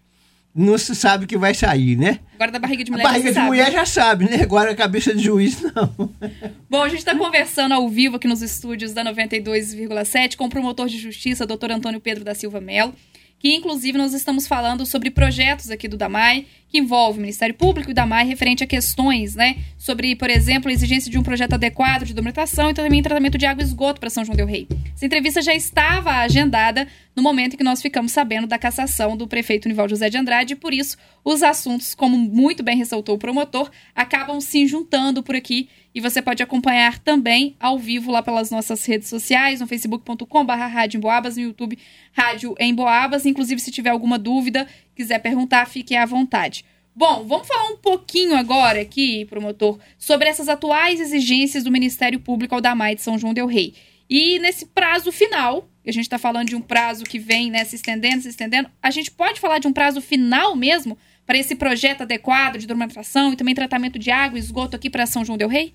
não 0.54 0.78
se 0.78 0.94
sabe 0.96 1.26
o 1.26 1.28
que 1.28 1.36
vai 1.36 1.52
sair, 1.52 1.96
né? 1.96 2.20
Agora 2.36 2.50
da 2.50 2.58
barriga 2.58 2.82
de 2.82 2.90
mulher. 2.90 3.04
A 3.04 3.08
barriga 3.10 3.28
de 3.28 3.34
sabe. 3.34 3.46
mulher 3.46 3.70
já 3.70 3.84
sabe, 3.84 4.24
né? 4.24 4.42
Agora 4.42 4.70
a 4.70 4.74
cabeça 4.74 5.14
de 5.14 5.22
juiz 5.22 5.60
não. 5.76 6.14
Bom, 6.70 6.82
a 6.82 6.88
gente 6.88 7.00
está 7.00 7.14
conversando 7.14 7.74
ao 7.74 7.86
vivo 7.90 8.16
aqui 8.16 8.26
nos 8.26 8.40
estúdios 8.40 8.94
da 8.94 9.04
92,7 9.04 10.34
com 10.34 10.46
o 10.46 10.48
promotor 10.48 10.88
de 10.88 10.96
justiça, 10.96 11.46
doutor 11.46 11.70
Antônio 11.70 12.00
Pedro 12.00 12.24
da 12.24 12.34
Silva 12.34 12.58
Melo 12.58 12.94
que 13.38 13.54
inclusive 13.54 13.96
nós 13.96 14.12
estamos 14.12 14.46
falando 14.46 14.84
sobre 14.84 15.10
projetos 15.10 15.70
aqui 15.70 15.86
do 15.86 15.96
DAMAI, 15.96 16.46
que 16.68 16.78
envolve 16.78 17.18
o 17.18 17.20
Ministério 17.20 17.54
Público 17.54 17.90
e 17.90 17.92
o 17.92 17.94
DAMAI 17.94 18.26
referente 18.26 18.62
a 18.62 18.66
questões, 18.66 19.34
né, 19.34 19.58
sobre, 19.78 20.14
por 20.16 20.28
exemplo, 20.28 20.68
a 20.68 20.72
exigência 20.72 21.10
de 21.10 21.18
um 21.18 21.22
projeto 21.22 21.54
adequado 21.54 22.04
de 22.04 22.12
dometação 22.12 22.70
e 22.70 22.74
também 22.74 23.02
tratamento 23.02 23.38
de 23.38 23.46
água 23.46 23.62
e 23.62 23.66
esgoto 23.66 24.00
para 24.00 24.10
São 24.10 24.24
João 24.24 24.36
del 24.36 24.46
Rei. 24.46 24.66
Essa 24.94 25.06
entrevista 25.06 25.40
já 25.40 25.54
estava 25.54 26.10
agendada 26.10 26.86
no 27.14 27.22
momento 27.22 27.54
em 27.54 27.56
que 27.56 27.64
nós 27.64 27.80
ficamos 27.80 28.12
sabendo 28.12 28.46
da 28.46 28.58
cassação 28.58 29.16
do 29.16 29.26
prefeito 29.26 29.68
Nival 29.68 29.88
José 29.88 30.10
de 30.10 30.18
Andrade, 30.18 30.52
e 30.52 30.56
por 30.56 30.74
isso 30.74 30.96
os 31.24 31.42
assuntos, 31.42 31.94
como 31.94 32.18
muito 32.18 32.62
bem 32.62 32.76
ressaltou 32.76 33.14
o 33.14 33.18
promotor, 33.18 33.70
acabam 33.94 34.40
se 34.40 34.66
juntando 34.66 35.22
por 35.22 35.34
aqui 35.34 35.68
e 35.94 36.00
você 36.00 36.22
pode 36.22 36.42
acompanhar 36.42 36.98
também 36.98 37.56
ao 37.58 37.78
vivo 37.78 38.12
lá 38.12 38.22
pelas 38.22 38.50
nossas 38.50 38.84
redes 38.84 39.08
sociais, 39.08 39.60
no 39.60 39.66
Emboabas, 40.96 41.36
no 41.36 41.42
YouTube 41.42 41.78
Rádio 42.12 42.54
Emboabas. 42.60 43.26
Inclusive, 43.28 43.60
se 43.60 43.70
tiver 43.70 43.90
alguma 43.90 44.18
dúvida, 44.18 44.66
quiser 44.94 45.18
perguntar, 45.20 45.66
fique 45.66 45.94
à 45.94 46.04
vontade. 46.06 46.64
Bom, 46.94 47.24
vamos 47.24 47.46
falar 47.46 47.70
um 47.70 47.76
pouquinho 47.76 48.36
agora 48.36 48.80
aqui, 48.80 49.24
promotor, 49.26 49.78
sobre 49.96 50.28
essas 50.28 50.48
atuais 50.48 51.00
exigências 51.00 51.62
do 51.62 51.70
Ministério 51.70 52.18
Público 52.18 52.54
ao 52.54 52.60
DAMAI 52.60 52.96
de 52.96 53.02
São 53.02 53.16
João 53.16 53.32
del 53.32 53.46
Rei. 53.46 53.74
E 54.10 54.38
nesse 54.40 54.66
prazo 54.66 55.12
final, 55.12 55.68
a 55.86 55.92
gente 55.92 56.04
está 56.04 56.18
falando 56.18 56.48
de 56.48 56.56
um 56.56 56.60
prazo 56.60 57.04
que 57.04 57.18
vem 57.18 57.50
né, 57.50 57.64
se 57.64 57.76
estendendo, 57.76 58.22
se 58.22 58.28
estendendo, 58.28 58.68
a 58.82 58.90
gente 58.90 59.10
pode 59.10 59.38
falar 59.38 59.58
de 59.58 59.68
um 59.68 59.72
prazo 59.72 60.00
final 60.00 60.56
mesmo 60.56 60.98
para 61.24 61.38
esse 61.38 61.54
projeto 61.54 62.02
adequado 62.02 62.58
de 62.58 62.66
dormentação 62.66 63.32
e 63.32 63.36
também 63.36 63.54
tratamento 63.54 63.98
de 63.98 64.10
água 64.10 64.38
e 64.38 64.40
esgoto 64.40 64.74
aqui 64.74 64.90
para 64.90 65.06
São 65.06 65.24
João 65.24 65.38
del 65.38 65.48
Rei? 65.48 65.74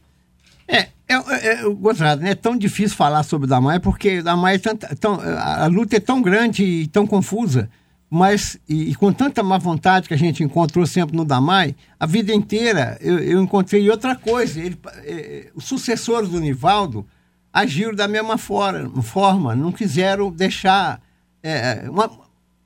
É, 0.67 0.77
é, 0.77 0.89
é, 1.07 1.53
é 1.53 1.69
Gozado, 1.69 2.21
né? 2.21 2.31
É 2.31 2.35
tão 2.35 2.57
difícil 2.57 2.95
falar 2.95 3.23
sobre 3.23 3.47
Damai 3.47 3.79
porque 3.79 4.21
Damai 4.21 4.55
é 4.55 4.59
tão, 4.59 4.75
tão, 4.75 5.19
a 5.21 5.67
luta 5.67 5.97
é 5.97 5.99
tão 5.99 6.21
grande 6.21 6.63
e 6.63 6.87
tão 6.87 7.05
confusa, 7.05 7.69
mas 8.09 8.57
e, 8.67 8.91
e, 8.91 8.95
com 8.95 9.11
tanta 9.11 9.41
má 9.43 9.57
vontade 9.57 10.07
que 10.07 10.13
a 10.13 10.17
gente 10.17 10.43
encontrou 10.43 10.85
sempre 10.85 11.15
no 11.15 11.25
Damai, 11.25 11.75
a 11.99 12.05
vida 12.05 12.33
inteira 12.33 12.97
eu, 13.01 13.19
eu 13.19 13.41
encontrei 13.41 13.89
outra 13.89 14.15
coisa. 14.15 14.59
Ele, 14.59 14.77
é, 15.03 15.49
os 15.55 15.65
sucessores 15.65 16.29
do 16.29 16.39
Nivaldo 16.39 17.05
agiram 17.51 17.93
da 17.93 18.07
mesma 18.07 18.37
forma, 18.37 19.01
forma 19.01 19.55
não 19.55 19.71
quiseram 19.71 20.31
deixar. 20.31 21.01
É, 21.41 21.85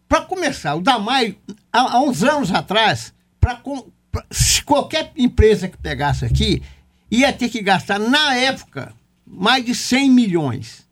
para 0.07 0.21
começar, 0.21 0.75
o 0.75 0.81
Damai, 0.81 1.37
há, 1.73 1.97
há 1.97 2.01
uns 2.01 2.23
anos 2.23 2.53
atrás, 2.53 3.13
para 3.39 3.61
qualquer 4.65 5.11
empresa 5.17 5.67
que 5.67 5.77
pegasse 5.77 6.23
aqui, 6.23 6.61
ia 7.09 7.31
ter 7.33 7.49
que 7.49 7.61
gastar, 7.61 7.99
na 7.99 8.35
época, 8.35 8.93
mais 9.25 9.63
de 9.65 9.73
100 9.73 10.09
milhões 10.09 10.87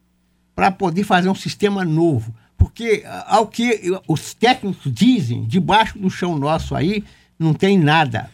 para 0.55 0.72
poder 0.72 1.03
fazer 1.03 1.29
um 1.29 1.36
sistema 1.36 1.84
novo. 1.84 2.34
Porque, 2.57 3.03
ao 3.27 3.48
que 3.48 3.81
os 4.07 4.34
técnicos 4.34 4.91
dizem, 4.91 5.45
debaixo 5.45 6.00
do 6.00 6.10
chão 6.10 6.38
nosso 6.38 6.74
aí, 6.74 7.03
não 7.38 7.53
tem 7.53 7.77
nada. 7.77 8.29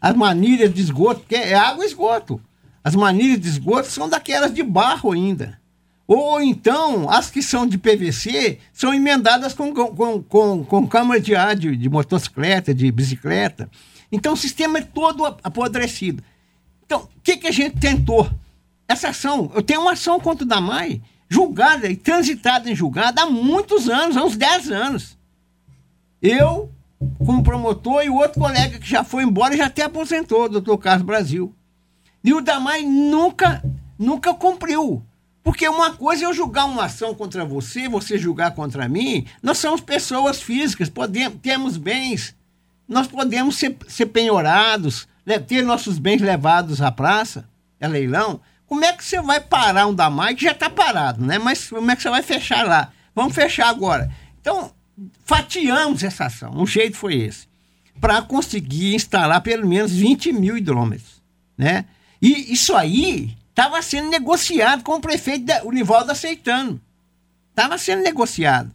As 0.00 0.14
manilhas 0.14 0.72
de 0.72 0.80
esgoto, 0.80 1.24
que 1.28 1.34
é 1.34 1.54
água 1.54 1.84
e 1.84 1.88
esgoto. 1.88 2.40
As 2.82 2.94
manilhas 2.94 3.40
de 3.40 3.48
esgoto 3.48 3.88
são 3.88 4.08
daquelas 4.08 4.54
de 4.54 4.62
barro 4.62 5.12
ainda. 5.12 5.58
Ou 6.06 6.40
então, 6.40 7.10
as 7.10 7.30
que 7.30 7.42
são 7.42 7.66
de 7.66 7.76
PVC 7.76 8.58
são 8.72 8.94
emendadas 8.94 9.52
com, 9.52 9.74
com, 9.74 10.22
com, 10.22 10.64
com 10.64 10.86
câmara 10.86 11.20
de 11.20 11.34
ar 11.34 11.54
de, 11.54 11.76
de 11.76 11.90
motocicleta, 11.90 12.72
de 12.72 12.90
bicicleta. 12.90 13.68
Então, 14.10 14.32
o 14.32 14.36
sistema 14.36 14.78
é 14.78 14.82
todo 14.82 15.26
apodrecido. 15.26 16.22
Então, 16.88 17.00
o 17.00 17.20
que, 17.22 17.36
que 17.36 17.46
a 17.46 17.52
gente 17.52 17.78
tentou? 17.78 18.30
Essa 18.88 19.10
ação, 19.10 19.52
eu 19.54 19.62
tenho 19.62 19.82
uma 19.82 19.92
ação 19.92 20.18
contra 20.18 20.42
o 20.42 20.48
Damai, 20.48 21.02
julgada 21.28 21.86
e 21.86 21.94
transitada 21.94 22.70
em 22.70 22.74
julgada 22.74 23.20
há 23.20 23.26
muitos 23.26 23.90
anos, 23.90 24.16
há 24.16 24.24
uns 24.24 24.38
10 24.38 24.70
anos. 24.70 25.18
Eu, 26.22 26.72
como 27.18 27.42
promotor, 27.42 28.02
e 28.02 28.08
o 28.08 28.14
outro 28.14 28.40
colega 28.40 28.78
que 28.78 28.88
já 28.88 29.04
foi 29.04 29.22
embora 29.22 29.54
já 29.54 29.66
até 29.66 29.82
aposentou, 29.82 30.44
o 30.44 30.48
doutor 30.48 30.78
Carlos 30.78 31.04
Brasil. 31.04 31.54
E 32.24 32.32
o 32.32 32.40
Damai 32.40 32.80
nunca, 32.84 33.62
nunca 33.98 34.32
cumpriu. 34.32 35.04
Porque 35.42 35.68
uma 35.68 35.92
coisa 35.92 36.24
é 36.24 36.26
eu 36.26 36.32
julgar 36.32 36.64
uma 36.64 36.86
ação 36.86 37.14
contra 37.14 37.44
você, 37.44 37.86
você 37.86 38.16
julgar 38.16 38.54
contra 38.54 38.88
mim. 38.88 39.26
Nós 39.42 39.58
somos 39.58 39.82
pessoas 39.82 40.40
físicas, 40.40 40.88
podemos, 40.88 41.38
temos 41.42 41.76
bens, 41.76 42.34
nós 42.88 43.06
podemos 43.06 43.58
ser, 43.58 43.76
ser 43.88 44.06
penhorados, 44.06 45.06
ter 45.36 45.62
nossos 45.62 45.98
bens 45.98 46.22
levados 46.22 46.80
à 46.80 46.92
praça, 46.92 47.48
é 47.80 47.88
leilão, 47.88 48.40
como 48.68 48.84
é 48.84 48.92
que 48.92 49.04
você 49.04 49.20
vai 49.20 49.40
parar 49.40 49.86
um 49.86 49.94
Damai 49.94 50.34
que 50.34 50.44
já 50.44 50.52
está 50.52 50.70
parado, 50.70 51.24
né? 51.24 51.38
Mas 51.38 51.68
como 51.68 51.90
é 51.90 51.96
que 51.96 52.02
você 52.02 52.10
vai 52.10 52.22
fechar 52.22 52.66
lá? 52.66 52.92
Vamos 53.14 53.34
fechar 53.34 53.68
agora. 53.68 54.12
Então, 54.40 54.72
fatiamos 55.24 56.04
essa 56.04 56.26
ação. 56.26 56.52
Um 56.54 56.66
jeito 56.66 56.96
foi 56.96 57.16
esse. 57.16 57.48
Para 58.00 58.22
conseguir 58.22 58.94
instalar 58.94 59.40
pelo 59.40 59.66
menos 59.66 59.92
20 59.92 60.32
mil 60.32 60.56
hidrômetros, 60.56 61.20
né? 61.56 61.86
E 62.20 62.52
isso 62.52 62.76
aí 62.76 63.36
estava 63.50 63.80
sendo 63.82 64.10
negociado 64.10 64.84
com 64.84 64.94
o 64.94 65.00
prefeito, 65.00 65.50
o 65.64 65.72
Nivaldo 65.72 66.12
aceitando. 66.12 66.80
Estava 67.50 67.76
sendo 67.76 68.02
negociado. 68.02 68.70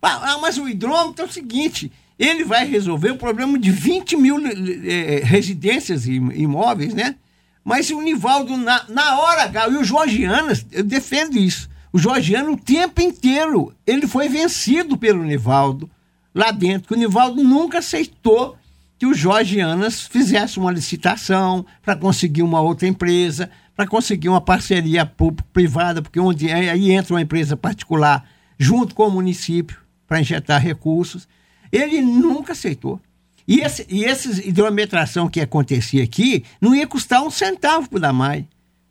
Ah, 0.00 0.38
mas 0.40 0.58
o 0.58 0.68
hidrômetro 0.68 1.24
é 1.24 1.28
o 1.28 1.32
seguinte: 1.32 1.90
ele 2.18 2.44
vai 2.44 2.66
resolver 2.66 3.10
o 3.10 3.16
problema 3.16 3.58
de 3.58 3.70
20 3.70 4.16
mil 4.16 4.36
é, 4.46 5.20
residências 5.24 6.06
e 6.06 6.14
imóveis, 6.14 6.94
né? 6.94 7.16
Mas 7.64 7.90
o 7.90 8.00
Nivaldo, 8.00 8.56
na, 8.56 8.84
na 8.88 9.18
hora 9.20 9.44
H, 9.44 9.68
e 9.68 9.76
o 9.76 9.84
Jorgianas, 9.84 10.66
eu 10.70 10.84
defendo 10.84 11.38
isso. 11.38 11.68
O 11.92 11.98
Jorgiano, 11.98 12.52
o 12.52 12.56
tempo 12.56 13.00
inteiro, 13.00 13.74
ele 13.86 14.06
foi 14.06 14.28
vencido 14.28 14.98
pelo 14.98 15.24
Nivaldo 15.24 15.90
lá 16.34 16.50
dentro, 16.50 16.88
que 16.88 16.94
o 16.94 16.98
Nivaldo 16.98 17.42
nunca 17.42 17.78
aceitou 17.78 18.56
que 18.98 19.06
o 19.06 19.14
Jorgianas 19.14 20.02
fizesse 20.02 20.58
uma 20.58 20.72
licitação 20.72 21.64
para 21.82 21.96
conseguir 21.96 22.42
uma 22.42 22.60
outra 22.60 22.86
empresa, 22.86 23.50
para 23.74 23.86
conseguir 23.86 24.28
uma 24.28 24.40
parceria 24.40 25.10
privada, 25.52 26.02
porque 26.02 26.20
onde 26.20 26.50
aí 26.50 26.90
entra 26.90 27.14
uma 27.14 27.22
empresa 27.22 27.56
particular 27.56 28.24
junto 28.58 28.94
com 28.94 29.08
o 29.08 29.10
município 29.10 29.78
para 30.06 30.20
injetar 30.20 30.60
recursos. 30.60 31.28
Ele 31.76 32.00
nunca 32.00 32.52
aceitou. 32.52 33.00
E, 33.46 33.60
esse, 33.60 33.84
e 33.90 34.04
essa 34.04 34.30
hidrometração 34.46 35.28
que 35.28 35.40
acontecia 35.40 36.04
aqui 36.04 36.44
não 36.60 36.74
ia 36.74 36.86
custar 36.86 37.22
um 37.22 37.30
centavo 37.30 37.88
para 37.88 37.96
o 37.96 38.00
Damai. 38.00 38.46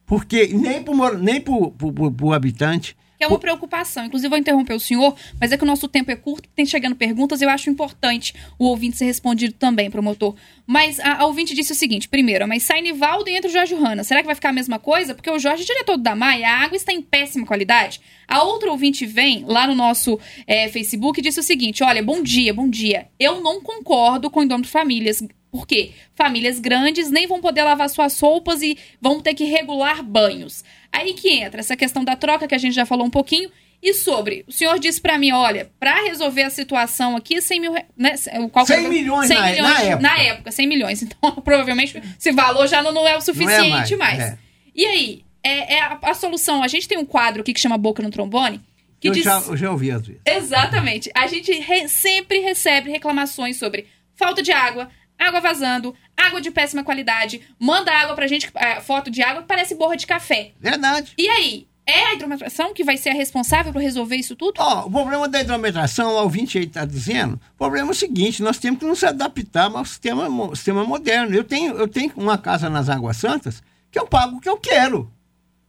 Porque 0.05 0.47
nem 0.47 0.83
para 0.83 1.17
nem 1.17 1.43
o 1.47 2.33
habitante 2.33 2.95
é 3.19 3.27
uma 3.27 3.39
preocupação. 3.39 4.05
Inclusive, 4.05 4.29
vou 4.29 4.37
interromper 4.37 4.73
o 4.73 4.79
senhor, 4.79 5.15
mas 5.39 5.51
é 5.51 5.57
que 5.57 5.63
o 5.63 5.67
nosso 5.67 5.87
tempo 5.87 6.11
é 6.11 6.15
curto, 6.15 6.49
tem 6.55 6.65
chegando 6.65 6.95
perguntas, 6.95 7.41
eu 7.41 7.49
acho 7.49 7.69
importante 7.69 8.33
o 8.57 8.65
ouvinte 8.65 8.97
ser 8.97 9.05
respondido 9.05 9.53
também, 9.53 9.89
promotor. 9.89 10.35
Mas 10.65 10.99
a, 10.99 11.21
a 11.21 11.25
ouvinte 11.25 11.53
disse 11.53 11.71
o 11.71 11.75
seguinte: 11.75 12.07
primeiro, 12.07 12.47
mas 12.47 12.63
sai 12.63 12.81
Nivaldo 12.81 13.29
e 13.29 13.35
entra 13.35 13.49
o 13.49 13.53
Jorge 13.53 13.75
Hanna. 13.75 14.03
Será 14.03 14.21
que 14.21 14.25
vai 14.25 14.35
ficar 14.35 14.49
a 14.49 14.53
mesma 14.53 14.79
coisa? 14.79 15.13
Porque 15.13 15.29
o 15.29 15.39
Jorge 15.39 15.63
é 15.63 15.65
diretor 15.65 15.97
do 15.97 16.03
Damai, 16.03 16.43
a 16.43 16.57
água 16.57 16.75
está 16.75 16.91
em 16.91 17.01
péssima 17.01 17.45
qualidade. 17.45 18.01
A 18.27 18.43
outra 18.43 18.71
ouvinte 18.71 19.05
vem 19.05 19.43
lá 19.45 19.67
no 19.67 19.75
nosso 19.75 20.19
é, 20.47 20.69
Facebook 20.69 21.19
e 21.19 21.23
disse 21.23 21.39
o 21.39 21.43
seguinte: 21.43 21.83
olha, 21.83 22.01
bom 22.01 22.21
dia, 22.21 22.53
bom 22.53 22.69
dia. 22.69 23.07
Eu 23.19 23.41
não 23.41 23.61
concordo 23.61 24.29
com 24.29 24.41
o 24.41 24.61
de 24.61 24.69
famílias. 24.69 25.23
Por 25.53 25.67
quê? 25.67 25.91
Famílias 26.15 26.57
grandes 26.57 27.11
nem 27.11 27.27
vão 27.27 27.39
poder 27.39 27.61
lavar 27.61 27.87
suas 27.87 28.19
roupas 28.19 28.63
e 28.63 28.75
vão 28.99 29.21
ter 29.21 29.35
que 29.35 29.43
regular 29.43 30.01
banhos. 30.01 30.63
Aí 30.91 31.13
que 31.13 31.29
entra 31.29 31.59
essa 31.59 31.77
questão 31.77 32.03
da 32.03 32.15
troca 32.15 32.47
que 32.47 32.55
a 32.55 32.57
gente 32.57 32.73
já 32.73 32.87
falou 32.87 33.05
um 33.05 33.09
pouquinho. 33.11 33.51
E 33.79 33.93
sobre, 33.93 34.43
o 34.47 34.51
senhor 34.51 34.79
disse 34.79 34.99
para 34.99 35.15
mim, 35.15 35.31
olha, 35.31 35.69
para 35.79 36.05
resolver 36.05 36.41
a 36.41 36.49
situação 36.49 37.15
aqui, 37.15 37.39
100 37.39 37.59
mil. 37.59 37.73
Né, 37.95 38.15
qual 38.51 38.65
100 38.65 38.89
milhões, 38.89 39.27
100 39.27 39.37
na, 39.37 39.45
milhões 39.51 39.61
na, 39.61 39.81
época. 39.81 40.01
na 40.01 40.17
época, 40.23 40.51
100 40.51 40.67
milhões. 40.67 41.03
Então, 41.13 41.31
provavelmente, 41.43 42.01
esse 42.19 42.31
valor 42.31 42.67
já 42.67 42.81
não, 42.81 42.91
não 42.91 43.07
é 43.07 43.15
o 43.15 43.21
suficiente 43.21 43.59
não 43.59 43.65
é 43.65 43.69
mais. 43.69 43.91
mais. 43.91 44.19
É. 44.21 44.37
E 44.73 44.85
aí, 44.87 45.23
é, 45.43 45.75
é 45.75 45.81
a, 45.81 45.99
a 46.01 46.13
solução. 46.15 46.63
A 46.63 46.67
gente 46.67 46.87
tem 46.87 46.97
um 46.97 47.05
quadro 47.05 47.41
aqui 47.41 47.53
que 47.53 47.59
chama 47.59 47.77
Boca 47.77 48.01
no 48.01 48.09
Trombone. 48.09 48.59
Que 48.99 49.09
eu, 49.09 49.11
diz... 49.11 49.23
já, 49.23 49.39
eu 49.39 49.55
já 49.55 49.69
ouvi 49.69 49.91
às 49.91 50.01
vezes. 50.07 50.21
Exatamente. 50.25 51.11
A 51.13 51.27
gente 51.27 51.51
re- 51.51 51.87
sempre 51.87 52.39
recebe 52.39 52.89
reclamações 52.89 53.57
sobre 53.57 53.85
falta 54.15 54.41
de 54.41 54.51
água, 54.51 54.89
água 55.17 55.39
vazando, 55.39 55.95
água 56.15 56.41
de 56.41 56.51
péssima 56.51 56.83
qualidade. 56.83 57.41
Manda 57.59 57.91
água 57.91 58.15
pra 58.15 58.27
gente, 58.27 58.49
é, 58.55 58.81
foto 58.81 59.09
de 59.09 59.21
água 59.21 59.41
que 59.41 59.47
parece 59.47 59.75
borra 59.75 59.95
de 59.95 60.07
café. 60.07 60.51
Verdade. 60.59 61.13
E 61.17 61.27
aí, 61.27 61.67
é 61.85 62.05
a 62.05 62.13
hidrometração 62.13 62.73
que 62.73 62.83
vai 62.83 62.95
ser 62.97 63.09
a 63.09 63.13
responsável 63.13 63.73
por 63.73 63.81
resolver 63.81 64.15
isso 64.15 64.35
tudo? 64.35 64.55
Ó, 64.57 64.85
o 64.85 64.91
problema 64.91 65.27
da 65.27 65.41
hidrometração, 65.41 66.11
o 66.13 66.21
ouvinte 66.23 66.57
aí 66.57 66.63
está 66.63 66.85
dizendo, 66.85 67.35
o 67.35 67.57
problema 67.57 67.89
é 67.89 67.91
o 67.91 67.95
seguinte, 67.95 68.41
nós 68.41 68.57
temos 68.57 68.79
que 68.79 68.85
nos 68.85 69.03
adaptar 69.03 69.69
ao 69.69 69.85
sistema, 69.85 70.55
sistema 70.55 70.85
moderno. 70.85 71.35
Eu 71.35 71.43
tenho, 71.43 71.75
eu 71.75 71.87
tenho 71.87 72.11
uma 72.15 72.37
casa 72.37 72.69
nas 72.69 72.89
Águas 72.89 73.17
Santas 73.17 73.61
que 73.91 73.99
eu 73.99 74.07
pago 74.07 74.37
o 74.37 74.39
que 74.39 74.49
eu 74.49 74.57
quero. 74.57 75.11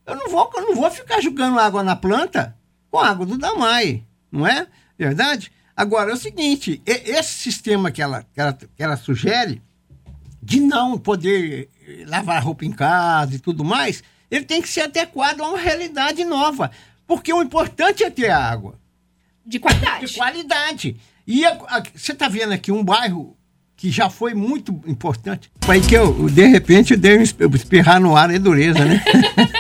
Eu 0.07 0.17
não 0.17 0.29
vou, 0.29 0.51
eu 0.55 0.63
não 0.63 0.75
vou 0.75 0.91
ficar 0.91 1.21
jogando 1.21 1.59
água 1.59 1.83
na 1.83 1.97
planta 1.97 2.57
com 2.91 2.99
água 2.99 3.27
do 3.27 3.37
Damai, 3.37 4.05
não 4.31 4.47
é? 4.47 4.69
Verdade? 4.97 5.51
Agora, 5.77 6.11
é 6.11 6.15
o 6.15 6.17
seguinte, 6.17 6.81
esse 6.87 7.33
sistema 7.35 7.91
que 7.91 8.01
ela, 8.01 8.25
que 8.33 8.41
ela, 8.41 8.53
que 8.53 8.83
ela 8.83 8.97
sugere, 8.97 9.61
de 10.43 10.61
não 10.61 10.97
poder 10.99 11.69
eh, 11.87 12.05
lavar 12.07 12.43
roupa 12.45 12.65
em 12.65 12.71
casa 12.73 13.35
e 13.35 13.39
tudo 13.39 13.65
mais, 13.65 14.03
ele 14.31 14.45
tem 14.45 14.61
que 14.63 14.69
ser 14.69 14.83
adequado 14.83 15.41
a 15.41 15.49
uma 15.49 15.59
realidade 15.59 16.25
nova. 16.25 16.71
Porque 17.07 17.33
o 17.33 17.43
importante 17.43 18.05
é 18.05 18.11
ter 18.11 18.31
água 18.31 18.79
De 19.45 19.59
qualidade. 19.59 20.07
de 20.07 20.15
qualidade. 20.15 20.97
E 21.27 21.45
a- 21.45 21.59
a- 21.69 21.83
você 21.95 22.13
está 22.13 22.29
vendo 22.29 22.53
aqui 22.53 22.71
um 22.71 22.85
bairro 22.85 23.34
que 23.85 23.91
já 23.91 24.09
foi 24.09 24.33
muito 24.33 24.81
importante. 24.87 25.51
Aí 25.69 25.79
que 25.79 25.95
eu, 25.95 26.27
de 26.31 26.47
repente, 26.47 26.95
eu 26.95 26.99
dei 26.99 27.19
um 27.19 27.23
espirrar 27.23 28.01
no 28.01 28.17
ar 28.17 28.35
é 28.35 28.39
dureza, 28.39 28.83
né? 28.83 29.05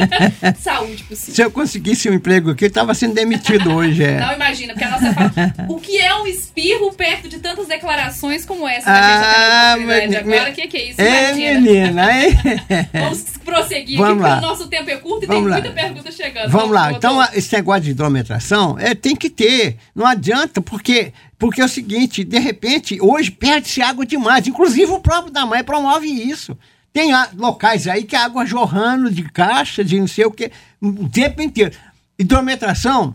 Saúde 0.59 1.02
possível. 1.04 1.35
Se 1.35 1.43
eu 1.43 1.50
conseguisse 1.50 2.09
um 2.09 2.14
emprego 2.14 2.50
aqui, 2.50 2.64
eu 2.64 2.69
estava 2.69 2.95
sendo 2.95 3.12
demitido 3.12 3.71
hoje. 3.75 4.02
É. 4.02 4.19
Não 4.21 4.33
imagina, 4.33 4.73
porque 4.73 4.85
a 4.85 4.90
nossa 4.93 5.12
fala. 5.12 5.33
O 5.69 5.78
que 5.78 5.99
é 5.99 6.14
um 6.14 6.26
espirro 6.26 6.90
perto 6.95 7.28
de 7.28 7.38
tantas 7.38 7.66
declarações 7.66 8.47
como 8.47 8.66
essa 8.66 8.85
que 8.85 8.90
a 8.90 9.75
gente 9.76 9.85
oportunidade 9.85 10.25
mas- 10.25 10.37
agora? 10.38 10.50
O 10.50 10.54
que, 10.54 10.69
que 10.69 10.76
é 10.78 10.90
isso? 10.90 11.00
É, 11.02 11.25
Imagina. 11.31 11.61
menina, 11.61 12.12
é. 12.12 12.88
Vamos 13.00 13.25
prosseguir 13.45 13.99
Vamos 13.99 14.12
aqui, 14.14 14.23
lá. 14.23 14.31
porque 14.37 14.47
o 14.47 14.49
nosso 14.49 14.69
tempo 14.69 14.90
é 14.90 14.97
curto 14.97 15.25
e 15.25 15.26
Vamos 15.26 15.43
tem 15.43 15.50
lá. 15.50 15.61
muita 15.61 15.71
pergunta 15.83 16.11
chegando. 16.11 16.50
Vamos 16.50 16.71
lá. 16.71 16.90
doutor. 16.93 16.97
Então, 16.97 17.28
esse 17.35 17.54
negócio 17.54 17.83
de 17.83 17.90
hidrometração 17.90 18.78
é, 18.78 18.95
tem 18.95 19.14
que 19.14 19.28
ter. 19.28 19.76
Não 19.95 20.07
adianta, 20.07 20.62
porque, 20.62 21.12
porque 21.38 21.61
é 21.61 21.64
o 21.64 21.69
seguinte: 21.69 22.25
de 22.25 22.38
repente, 22.38 23.00
hoje 23.00 23.31
perde-se 23.31 23.83
água 23.83 24.07
demais. 24.07 24.47
Inclusive, 24.47 24.93
o 24.93 25.00
próprio 25.00 25.33
Damai 25.33 25.62
promove 25.62 26.07
isso. 26.07 26.57
Tem 26.93 27.11
locais 27.35 27.88
aí 27.88 28.05
que 28.05 28.14
a 28.14 28.25
água 28.25 28.47
jorrando 28.47 29.11
de 29.11 29.25
caixa, 29.25 29.85
de 29.85 29.99
não 29.99 30.07
sei 30.07 30.26
o 30.26 30.31
quê, 30.31 30.53
o 30.81 31.09
tempo 31.09 31.43
inteiro. 31.43 31.75
Hidrometração 32.17 33.14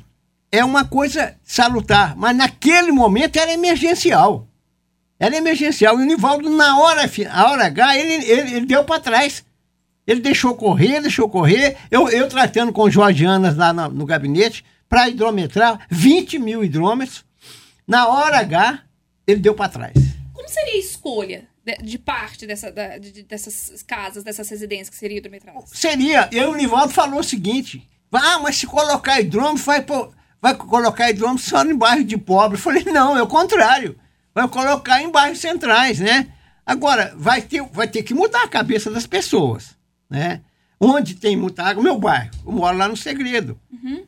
é 0.52 0.66
uma 0.66 0.84
coisa 0.84 1.36
salutar, 1.44 2.16
mas 2.18 2.36
naquele 2.36 2.92
momento 2.92 3.38
era 3.38 3.54
emergencial. 3.54 4.48
Era 5.20 5.36
emergencial. 5.36 6.00
E 6.00 6.04
o 6.04 6.06
Nivaldo, 6.06 6.50
na 6.50 6.78
hora, 6.80 7.10
a 7.32 7.52
hora 7.52 7.66
H, 7.66 7.98
ele, 7.98 8.26
ele, 8.26 8.56
ele 8.56 8.66
deu 8.66 8.84
para 8.84 9.00
trás. 9.00 9.46
Ele 10.08 10.22
deixou 10.22 10.56
correr, 10.56 11.02
deixou 11.02 11.30
correr. 11.30 11.78
Eu, 11.92 12.10
eu 12.10 12.28
tratando 12.28 12.74
com 12.74 12.90
Jorgianas 12.90 13.56
lá 13.56 13.72
no, 13.72 13.90
no 13.90 14.06
gabinete 14.06 14.66
para 14.88 15.08
hidrometrar 15.08 15.86
20 15.90 16.40
mil 16.40 16.64
hidrômetros. 16.64 17.24
Na 17.90 18.08
hora 18.08 18.38
H, 18.40 18.84
ele 19.26 19.40
deu 19.42 19.56
para 19.56 19.68
trás. 19.70 19.94
Como 20.32 20.48
seria 20.48 20.76
a 20.76 20.78
escolha 20.78 21.48
de, 21.66 21.76
de 21.84 21.98
parte 21.98 22.46
dessa, 22.46 22.72
da- 22.72 23.00
de- 23.00 23.24
dessas 23.24 23.82
casas, 23.82 24.24
dessas 24.24 24.48
residências 24.48 24.90
que 24.92 24.96
seriam 24.96 25.18
hidrometradas? 25.18 25.72
Seria, 25.74 26.30
e 26.32 26.40
o 26.42 26.54
Nivaldo 26.56 26.94
falou 26.94 27.20
o 27.20 27.24
seguinte: 27.24 27.90
ah, 28.12 28.38
mas 28.40 28.58
se 28.58 28.68
colocar 28.68 29.20
hidrômetro, 29.20 29.64
vai, 29.64 29.82
pô- 29.82 30.12
vai 30.40 30.56
colocar 30.56 31.10
hidrômetro 31.10 31.44
só 31.44 31.64
em 31.66 31.76
bairro 31.76 32.04
de 32.04 32.16
pobre. 32.16 32.58
Eu 32.58 32.62
falei, 32.62 32.84
não, 32.86 33.18
é 33.18 33.24
o 33.24 33.28
contrário. 33.28 34.00
Vai 34.36 34.48
colocar 34.48 35.02
em 35.02 35.10
bairros 35.12 35.40
centrais, 35.40 36.00
né? 36.00 36.32
Agora, 36.64 37.12
vai 37.18 37.42
ter, 37.42 37.64
vai 37.72 37.88
ter 37.88 38.04
que 38.04 38.14
mudar 38.14 38.44
a 38.44 38.48
cabeça 38.48 38.92
das 38.92 39.08
pessoas, 39.08 39.76
né? 40.08 40.42
Onde 40.80 41.16
tem 41.16 41.36
muita 41.36 41.64
água, 41.64 41.84
meu 41.84 41.98
bairro, 41.98 42.32
eu 42.46 42.52
moro 42.54 42.78
lá 42.78 42.88
no 42.88 42.96
Segredo. 42.96 43.60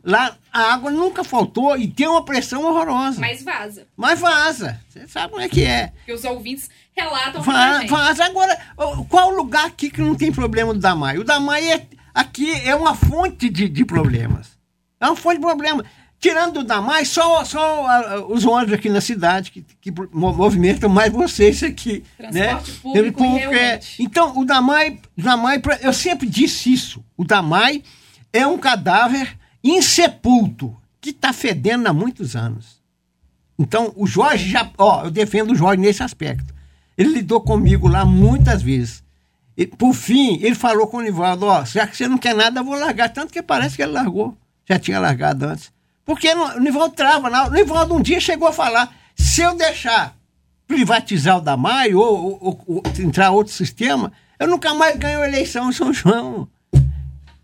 Lá 0.04 0.38
a 0.52 0.74
água 0.74 0.90
nunca 0.90 1.24
faltou 1.24 1.78
e 1.78 1.88
tem 1.88 2.08
uma 2.08 2.24
pressão 2.24 2.64
horrorosa. 2.64 3.20
Mas 3.20 3.44
vaza. 3.44 3.88
Mas 3.96 4.20
vaza, 4.20 4.80
você 4.88 5.08
sabe 5.08 5.32
como 5.32 5.42
é 5.42 5.50
que 5.50 5.64
é. 5.64 5.88
Porque 5.98 6.14
os 6.14 6.24
ouvintes 6.24 6.70
relatam 6.94 7.42
Va-. 7.42 7.86
Vaza. 7.88 8.26
Agora, 8.26 8.58
qual 9.10 9.32
lugar 9.32 9.66
aqui 9.66 9.90
que 9.90 10.02
não 10.02 10.16
tem 10.16 10.32
problema 10.32 10.74
do 10.74 10.80
Damai? 10.80 11.18
O 11.18 11.24
Damai 11.24 11.72
é, 11.72 11.88
aqui 12.14 12.52
é 12.66 12.76
uma 12.76 12.96
fonte 12.96 13.50
de, 13.50 13.68
de 13.68 13.86
problemas. 13.86 14.58
É 15.00 15.06
uma 15.08 15.16
fonte 15.16 15.38
de 15.38 15.42
problemas. 15.46 15.86
Tirando 16.22 16.60
o 16.60 16.64
Damai, 16.64 17.04
só, 17.04 17.44
só 17.44 18.28
os 18.30 18.46
ônibus 18.46 18.76
aqui 18.76 18.90
na 18.90 19.02
cidade 19.02 19.52
que, 19.52 19.66
que 19.82 19.92
mo- 20.14 20.32
movimentam 20.32 20.88
mais 20.88 21.12
vocês 21.12 21.64
aqui. 21.64 22.04
Transporte 22.16 22.72
né? 22.72 22.78
público, 22.80 23.24
é. 23.24 23.38
realmente. 23.40 24.04
Então, 24.04 24.38
o 24.38 24.46
Damai, 24.46 25.00
o 25.18 25.22
Damai, 25.22 25.60
eu 25.82 25.92
sempre 25.92 26.28
disse 26.30 26.72
isso. 26.72 27.04
O 27.18 27.26
Damai 27.26 27.82
é 28.32 28.46
um 28.46 28.60
cadáver 28.60 29.36
insepulto 29.64 30.78
que 31.02 31.10
está 31.10 31.34
fedendo 31.34 31.88
há 31.88 31.94
muitos 31.94 32.36
anos. 32.36 32.80
Então, 33.58 33.92
o 33.96 34.06
Jorge 34.06 34.48
já. 34.48 34.70
Ó, 34.78 35.06
eu 35.06 35.12
defendo 35.12 35.52
o 35.52 35.56
Jorge 35.56 35.82
nesse 35.82 36.04
aspecto. 36.04 36.54
Ele 36.96 37.14
lidou 37.14 37.42
comigo 37.42 37.88
lá 37.88 38.06
muitas 38.06 38.62
vezes. 38.62 39.04
E, 39.58 39.66
por 39.66 39.94
fim, 39.94 40.40
ele 40.42 40.54
falou 40.54 40.86
com 40.86 40.98
o 40.98 41.02
Nivaldo: 41.02 41.48
Ó, 41.48 41.66
já 41.66 41.88
que 41.88 41.98
você 41.98 42.08
não 42.08 42.20
quer 42.20 42.36
nada, 42.36 42.60
eu 42.60 42.64
vou 42.64 42.76
largar. 42.76 43.10
Tanto 43.10 43.34
que 43.34 43.42
parece 43.42 43.76
que 43.76 43.82
ele 43.82 43.92
largou. 43.92 44.38
Já 44.70 44.78
tinha 44.78 45.00
largado 45.00 45.46
antes. 45.46 45.72
Porque 46.12 46.30
o 46.34 46.60
Nivaldo 46.60 46.94
trava. 46.94 47.30
lá. 47.30 47.48
O 47.48 47.52
Nivaldo 47.52 47.96
um 47.96 48.02
dia 48.02 48.20
chegou 48.20 48.50
a 48.50 48.52
falar: 48.52 48.94
se 49.16 49.42
eu 49.42 49.56
deixar 49.56 50.14
privatizar 50.68 51.38
o 51.38 51.42
Damai 51.42 51.94
ou, 51.94 52.04
ou- 52.04 52.38
ou- 52.42 52.64
ou 52.68 52.84
entrar 53.00 53.32
outro 53.32 53.54
sistema, 53.54 54.12
eu 54.38 54.46
nunca 54.48 54.74
mais 54.74 54.98
ganho 54.98 55.24
eleição 55.24 55.70
em 55.70 55.74
São 55.74 55.94
João. 55.94 56.50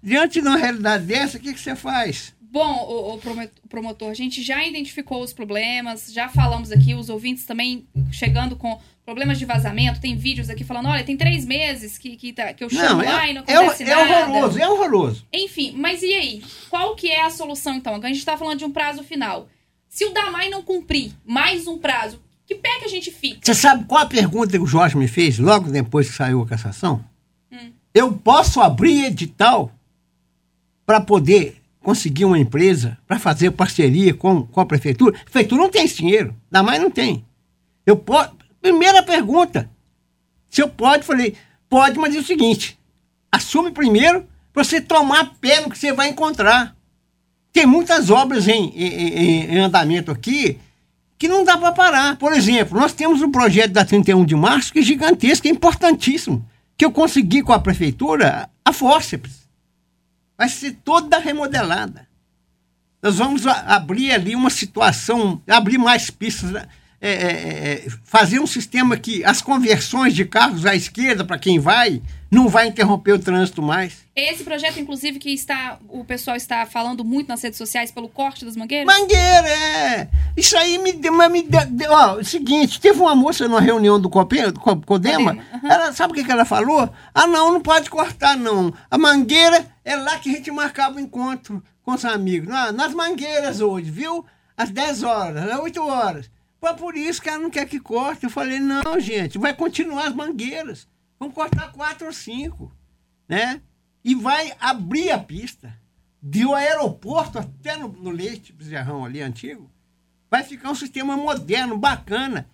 Diante 0.03 0.41
de 0.41 0.47
uma 0.47 0.57
realidade 0.57 1.05
dessa, 1.05 1.37
o 1.37 1.39
que, 1.39 1.53
que 1.53 1.59
você 1.59 1.75
faz? 1.77 2.33
Bom, 2.49 2.85
o, 2.87 3.13
o 3.15 3.17
promo- 3.17 3.49
promotor, 3.67 4.09
a 4.09 4.13
gente 4.13 4.41
já 4.41 4.65
identificou 4.65 5.21
os 5.21 5.33
problemas, 5.33 6.11
já 6.13 6.29
falamos 6.29 6.71
aqui, 6.71 6.93
os 6.95 7.09
ouvintes 7.09 7.45
também 7.45 7.85
chegando 8.11 8.55
com 8.55 8.79
problemas 9.05 9.37
de 9.37 9.45
vazamento. 9.45 9.99
Tem 9.99 10.15
vídeos 10.15 10.49
aqui 10.49 10.63
falando: 10.63 10.87
olha, 10.87 11.03
tem 11.03 11.17
três 11.17 11.45
meses 11.45 11.97
que, 11.97 12.15
que, 12.15 12.31
tá- 12.31 12.53
que 12.53 12.63
eu 12.63 12.69
chamo 12.69 13.03
lá 13.03 13.27
e 13.29 13.33
não 13.33 13.43
é, 13.45 13.55
acontece 13.55 13.83
é 13.83 13.87
nada. 13.87 14.29
horroroso, 14.31 14.59
é 14.59 14.69
horroroso. 14.69 15.27
Enfim, 15.33 15.73
mas 15.75 16.01
e 16.01 16.13
aí? 16.13 16.43
Qual 16.69 16.95
que 16.95 17.09
é 17.11 17.23
a 17.25 17.29
solução, 17.29 17.75
então? 17.75 17.95
A 17.95 18.07
gente 18.07 18.23
tá 18.25 18.37
falando 18.37 18.59
de 18.59 18.65
um 18.65 18.71
prazo 18.71 19.03
final. 19.03 19.47
Se 19.89 20.05
o 20.05 20.13
Damai 20.13 20.49
não 20.49 20.61
cumprir 20.63 21.11
mais 21.25 21.67
um 21.67 21.77
prazo, 21.77 22.21
que 22.45 22.55
pé 22.55 22.79
que 22.79 22.85
a 22.85 22.89
gente 22.89 23.11
fica? 23.11 23.39
Você 23.43 23.53
sabe 23.53 23.83
qual 23.85 24.01
a 24.01 24.05
pergunta 24.05 24.51
que 24.51 24.59
o 24.59 24.67
Jorge 24.67 24.95
me 24.97 25.07
fez 25.07 25.37
logo 25.37 25.69
depois 25.69 26.09
que 26.09 26.15
saiu 26.15 26.41
a 26.41 26.47
cassação? 26.47 27.03
Eu 27.93 28.13
posso 28.13 28.61
abrir 28.61 29.05
edital 29.05 29.71
para 30.85 31.01
poder 31.01 31.61
conseguir 31.87 32.25
uma 32.25 32.37
empresa 32.37 32.97
para 33.07 33.17
fazer 33.17 33.49
parceria 33.51 34.13
com, 34.13 34.41
com 34.45 34.59
a 34.59 34.65
prefeitura? 34.65 35.15
A 35.17 35.23
prefeitura 35.23 35.61
não 35.61 35.69
tem 35.69 35.85
esse 35.85 35.95
dinheiro, 35.95 36.35
da 36.51 36.61
mais 36.61 36.81
não 36.81 36.91
tem. 36.91 37.23
Eu 37.85 37.95
posso. 37.95 38.35
Primeira 38.61 39.01
pergunta. 39.01 39.69
Se 40.49 40.61
eu 40.61 40.67
pode, 40.67 41.05
falei, 41.05 41.35
pode, 41.69 41.97
mas 41.97 42.13
é 42.13 42.19
o 42.19 42.25
seguinte: 42.25 42.77
assume 43.31 43.71
primeiro 43.71 44.27
para 44.51 44.65
você 44.65 44.81
tomar 44.81 45.33
pé 45.39 45.61
no 45.61 45.69
que 45.69 45.77
você 45.77 45.93
vai 45.93 46.09
encontrar. 46.09 46.75
Tem 47.53 47.65
muitas 47.65 48.09
obras 48.09 48.49
em, 48.49 48.65
em- 48.75 48.93
em- 48.93 49.45
em 49.55 49.57
andamento 49.59 50.11
aqui 50.11 50.59
que 51.17 51.29
não 51.29 51.45
dá 51.45 51.57
para 51.57 51.71
parar. 51.71 52.17
Por 52.17 52.33
exemplo, 52.33 52.77
nós 52.77 52.91
temos 52.91 53.21
um 53.21 53.31
projeto 53.31 53.71
da 53.71 53.85
31 53.85 54.25
de 54.25 54.35
março 54.35 54.73
que 54.73 54.79
é 54.79 54.81
gigantesco, 54.81 55.47
é 55.47 55.51
importantíssimo, 55.51 56.45
que 56.75 56.83
eu 56.83 56.91
consegui 56.91 57.41
com 57.41 57.53
a 57.53 57.59
prefeitura 57.59 58.49
a 58.65 58.73
fórceps. 58.73 59.36
Vai 60.37 60.49
ser 60.49 60.73
toda 60.83 61.17
remodelada. 61.17 62.07
Nós 63.01 63.17
vamos 63.17 63.45
abrir 63.47 64.11
ali 64.11 64.35
uma 64.35 64.49
situação, 64.49 65.41
abrir 65.47 65.77
mais 65.77 66.09
pistas, 66.09 66.51
né? 66.51 66.67
É, 66.99 67.11
é, 67.11 67.73
é, 67.85 67.87
fazer 68.03 68.39
um 68.39 68.47
sistema 68.47 68.97
que 68.97 69.23
as 69.23 69.39
conversões 69.39 70.15
de 70.15 70.25
carros 70.25 70.65
à 70.65 70.75
esquerda 70.75 71.23
para 71.23 71.37
quem 71.37 71.59
vai 71.59 72.01
não 72.31 72.47
vai 72.47 72.67
interromper 72.67 73.11
o 73.13 73.19
trânsito 73.19 73.61
mais. 73.61 73.99
Esse 74.15 74.43
projeto, 74.43 74.79
inclusive, 74.79 75.19
que 75.19 75.29
está 75.31 75.77
o 75.89 76.03
pessoal 76.03 76.35
está 76.35 76.65
falando 76.65 77.05
muito 77.05 77.27
nas 77.27 77.41
redes 77.43 77.57
sociais 77.59 77.91
pelo 77.91 78.09
corte 78.09 78.43
das 78.43 78.55
mangueiras? 78.55 78.87
Mangueira, 78.91 79.47
é. 79.47 80.09
Isso 80.35 80.57
aí 80.57 80.79
me 80.79 80.91
deu. 80.91 81.13
Me 81.29 81.43
deu, 81.43 81.91
ó, 81.91 82.15
o 82.15 82.25
seguinte, 82.25 82.81
teve 82.81 82.99
uma 82.99 83.15
moça 83.15 83.47
numa 83.47 83.61
reunião 83.61 84.01
do, 84.01 84.09
Cope, 84.09 84.41
do 84.51 84.59
Co- 84.59 84.75
Codema, 84.81 85.37
aham. 85.53 85.69
ela, 85.71 85.93
sabe 85.93 86.13
o 86.13 86.15
que, 86.15 86.23
que 86.23 86.31
ela 86.31 86.45
falou? 86.45 86.89
Ah, 87.13 87.27
não, 87.27 87.53
não 87.53 87.61
pode 87.61 87.91
cortar, 87.91 88.35
não. 88.35 88.73
A 88.89 88.97
mangueira 88.97 89.67
é 89.85 89.95
lá 89.95 90.17
que 90.17 90.29
a 90.31 90.33
gente 90.33 90.49
marcava 90.49 90.95
o 90.95 90.99
encontro 90.99 91.63
com 91.83 91.91
os 91.93 92.03
amigos. 92.03 92.49
Na- 92.49 92.71
nas 92.71 92.91
mangueiras 92.93 93.61
hoje, 93.61 93.91
viu? 93.91 94.25
Às 94.57 94.71
10 94.71 95.03
horas, 95.03 95.47
às 95.51 95.59
8 95.59 95.79
horas. 95.85 96.27
Foi 96.59 96.73
por 96.75 96.95
isso 96.95 97.21
que 97.21 97.29
ela 97.29 97.39
não 97.39 97.49
quer 97.49 97.67
que 97.67 97.79
corte. 97.79 98.23
Eu 98.23 98.29
falei, 98.29 98.59
não, 98.59 98.99
gente, 98.99 99.37
vai 99.37 99.53
continuar 99.53 100.07
as 100.07 100.15
mangueiras. 100.15 100.87
Vamos 101.19 101.35
cortar 101.35 101.71
quatro 101.71 102.07
ou 102.07 102.13
cinco, 102.13 102.71
né? 103.27 103.61
e 104.07 104.15
vai 104.15 104.53
abrir 104.57 105.11
a 105.11 105.19
pista 105.19 105.77
do 106.21 106.55
aeroporto 106.55 107.39
até 107.39 107.75
no, 107.75 107.89
no 107.89 108.09
Leite 108.09 108.53
Bezerrão 108.53 109.03
ali 109.03 109.21
antigo. 109.21 109.69
Vai 110.31 110.43
ficar 110.43 110.71
um 110.71 110.75
sistema 110.75 111.17
moderno, 111.17 111.77
bacana, 111.77 112.49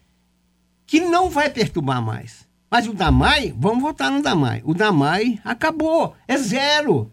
que 0.87 0.99
não 0.99 1.29
vai 1.29 1.51
perturbar 1.51 2.01
mais. 2.01 2.49
Mas 2.71 2.87
o 2.87 2.93
Damai, 2.95 3.53
vamos 3.55 3.83
voltar 3.83 4.09
no 4.09 4.23
Damai. 4.23 4.63
O 4.65 4.73
Damai 4.73 5.39
acabou, 5.45 6.15
é 6.27 6.35
zero. 6.37 7.11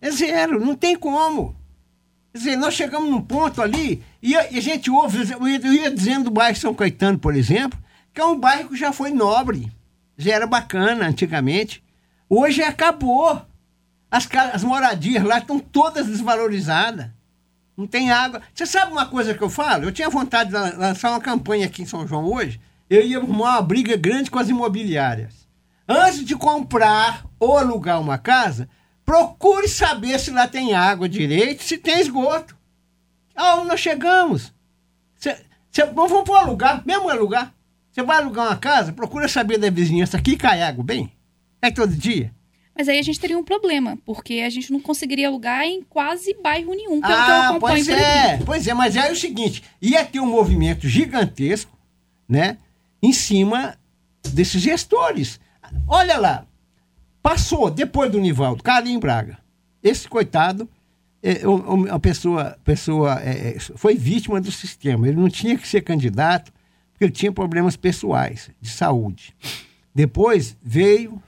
É 0.00 0.10
zero, 0.10 0.64
não 0.64 0.74
tem 0.74 0.96
como. 0.96 1.54
Quer 2.34 2.38
dizer, 2.38 2.56
nós 2.56 2.74
chegamos 2.74 3.08
num 3.08 3.20
ponto 3.20 3.62
ali, 3.62 4.02
e 4.20 4.34
a, 4.34 4.50
e 4.50 4.58
a 4.58 4.60
gente 4.60 4.90
ouve, 4.90 5.18
eu 5.30 5.46
ia, 5.46 5.60
eu 5.64 5.72
ia 5.72 5.88
dizendo 5.88 6.24
do 6.24 6.30
bairro 6.32 6.56
São 6.56 6.74
Caetano, 6.74 7.16
por 7.16 7.36
exemplo, 7.36 7.78
que 8.12 8.20
é 8.20 8.24
um 8.24 8.36
bairro 8.36 8.70
que 8.70 8.76
já 8.76 8.92
foi 8.92 9.10
nobre, 9.12 9.70
já 10.18 10.34
era 10.34 10.44
bacana 10.44 11.06
antigamente. 11.06 11.80
Hoje 12.28 12.60
acabou. 12.60 13.40
As, 14.10 14.28
as 14.52 14.64
moradias 14.64 15.22
lá 15.22 15.38
estão 15.38 15.60
todas 15.60 16.08
desvalorizadas. 16.08 17.08
Não 17.76 17.86
tem 17.86 18.10
água. 18.10 18.42
Você 18.52 18.66
sabe 18.66 18.90
uma 18.90 19.06
coisa 19.06 19.32
que 19.32 19.42
eu 19.42 19.48
falo? 19.50 19.84
Eu 19.84 19.92
tinha 19.92 20.10
vontade 20.10 20.50
de 20.50 20.56
lançar 20.76 21.10
uma 21.10 21.20
campanha 21.20 21.66
aqui 21.66 21.82
em 21.82 21.86
São 21.86 22.04
João 22.04 22.24
hoje. 22.24 22.60
Eu 22.90 23.06
ia 23.06 23.18
arrumar 23.18 23.58
uma 23.58 23.62
briga 23.62 23.96
grande 23.96 24.28
com 24.28 24.40
as 24.40 24.48
imobiliárias. 24.48 25.46
Antes 25.88 26.24
de 26.24 26.34
comprar 26.34 27.24
ou 27.38 27.56
alugar 27.56 28.00
uma 28.00 28.18
casa, 28.18 28.68
procure 29.04 29.68
saber 29.68 30.18
se 30.18 30.30
lá 30.30 30.48
tem 30.48 30.74
água 30.74 31.08
direito, 31.08 31.62
se 31.62 31.78
tem 31.78 32.00
esgoto. 32.00 32.56
Aonde 33.34 33.68
nós 33.68 33.80
chegamos? 33.80 34.52
Cê, 35.16 35.36
cê, 35.70 35.84
vamos 35.86 36.22
para 36.22 36.40
alugar, 36.40 36.82
mesmo 36.86 37.08
alugar. 37.08 37.52
Você 37.90 38.02
vai 38.02 38.18
alugar 38.18 38.46
uma 38.48 38.56
casa, 38.56 38.92
procura 38.92 39.28
saber 39.28 39.58
da 39.58 39.70
vizinhança 39.70 40.16
aqui 40.16 40.36
cai 40.36 40.62
água 40.62 40.82
bem. 40.82 41.12
É 41.62 41.70
todo 41.70 41.94
dia. 41.94 42.32
Mas 42.76 42.88
aí 42.88 42.98
a 42.98 43.02
gente 43.02 43.20
teria 43.20 43.38
um 43.38 43.44
problema, 43.44 43.96
porque 44.04 44.42
a 44.44 44.50
gente 44.50 44.72
não 44.72 44.80
conseguiria 44.80 45.28
alugar 45.28 45.62
em 45.62 45.80
quase 45.82 46.34
bairro 46.42 46.74
nenhum, 46.74 47.00
pelo 47.00 47.14
ah, 47.14 47.24
que 47.24 47.30
eu 47.30 47.34
ah, 47.34 47.48
acompanho 47.50 47.84
pois 47.84 47.88
é, 47.88 48.36
pois 48.38 48.66
é, 48.66 48.74
mas 48.74 48.96
é 48.96 49.12
o 49.12 49.16
seguinte, 49.16 49.62
ia 49.80 50.04
ter 50.04 50.18
um 50.18 50.26
movimento 50.26 50.88
gigantesco, 50.88 51.70
né, 52.28 52.58
em 53.00 53.12
cima 53.12 53.78
desses 54.24 54.60
gestores. 54.60 55.38
Olha 55.86 56.18
lá, 56.18 56.46
passou, 57.24 57.70
depois 57.70 58.12
do 58.12 58.20
Nivaldo, 58.20 58.62
Carlinhos 58.62 59.00
Braga, 59.00 59.38
esse 59.82 60.06
coitado, 60.06 60.68
é, 61.22 61.40
a 61.90 61.98
pessoa, 61.98 62.58
pessoa 62.62 63.18
é, 63.22 63.56
é, 63.56 63.58
foi 63.58 63.94
vítima 63.94 64.42
do 64.42 64.52
sistema, 64.52 65.08
ele 65.08 65.16
não 65.16 65.30
tinha 65.30 65.56
que 65.56 65.66
ser 65.66 65.80
candidato, 65.80 66.52
porque 66.92 67.04
ele 67.04 67.12
tinha 67.12 67.32
problemas 67.32 67.76
pessoais, 67.76 68.50
de 68.60 68.68
saúde. 68.68 69.34
Depois 69.94 70.54
veio 70.62 71.20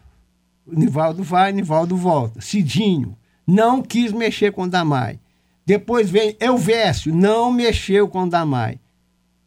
Nivaldo 0.67 1.23
vai, 1.23 1.51
Nivaldo 1.51 1.97
volta. 1.97 2.43
Cidinho 2.43 3.17
não 3.47 3.81
quis 3.81 4.13
mexer 4.13 4.53
com 4.53 4.65
o 4.65 4.69
Damai. 4.69 5.19
Depois 5.65 6.11
vem 6.11 6.37
Elvésio, 6.39 7.15
não 7.15 7.51
mexeu 7.51 8.07
com 8.07 8.25
o 8.25 8.29
Damai. 8.29 8.79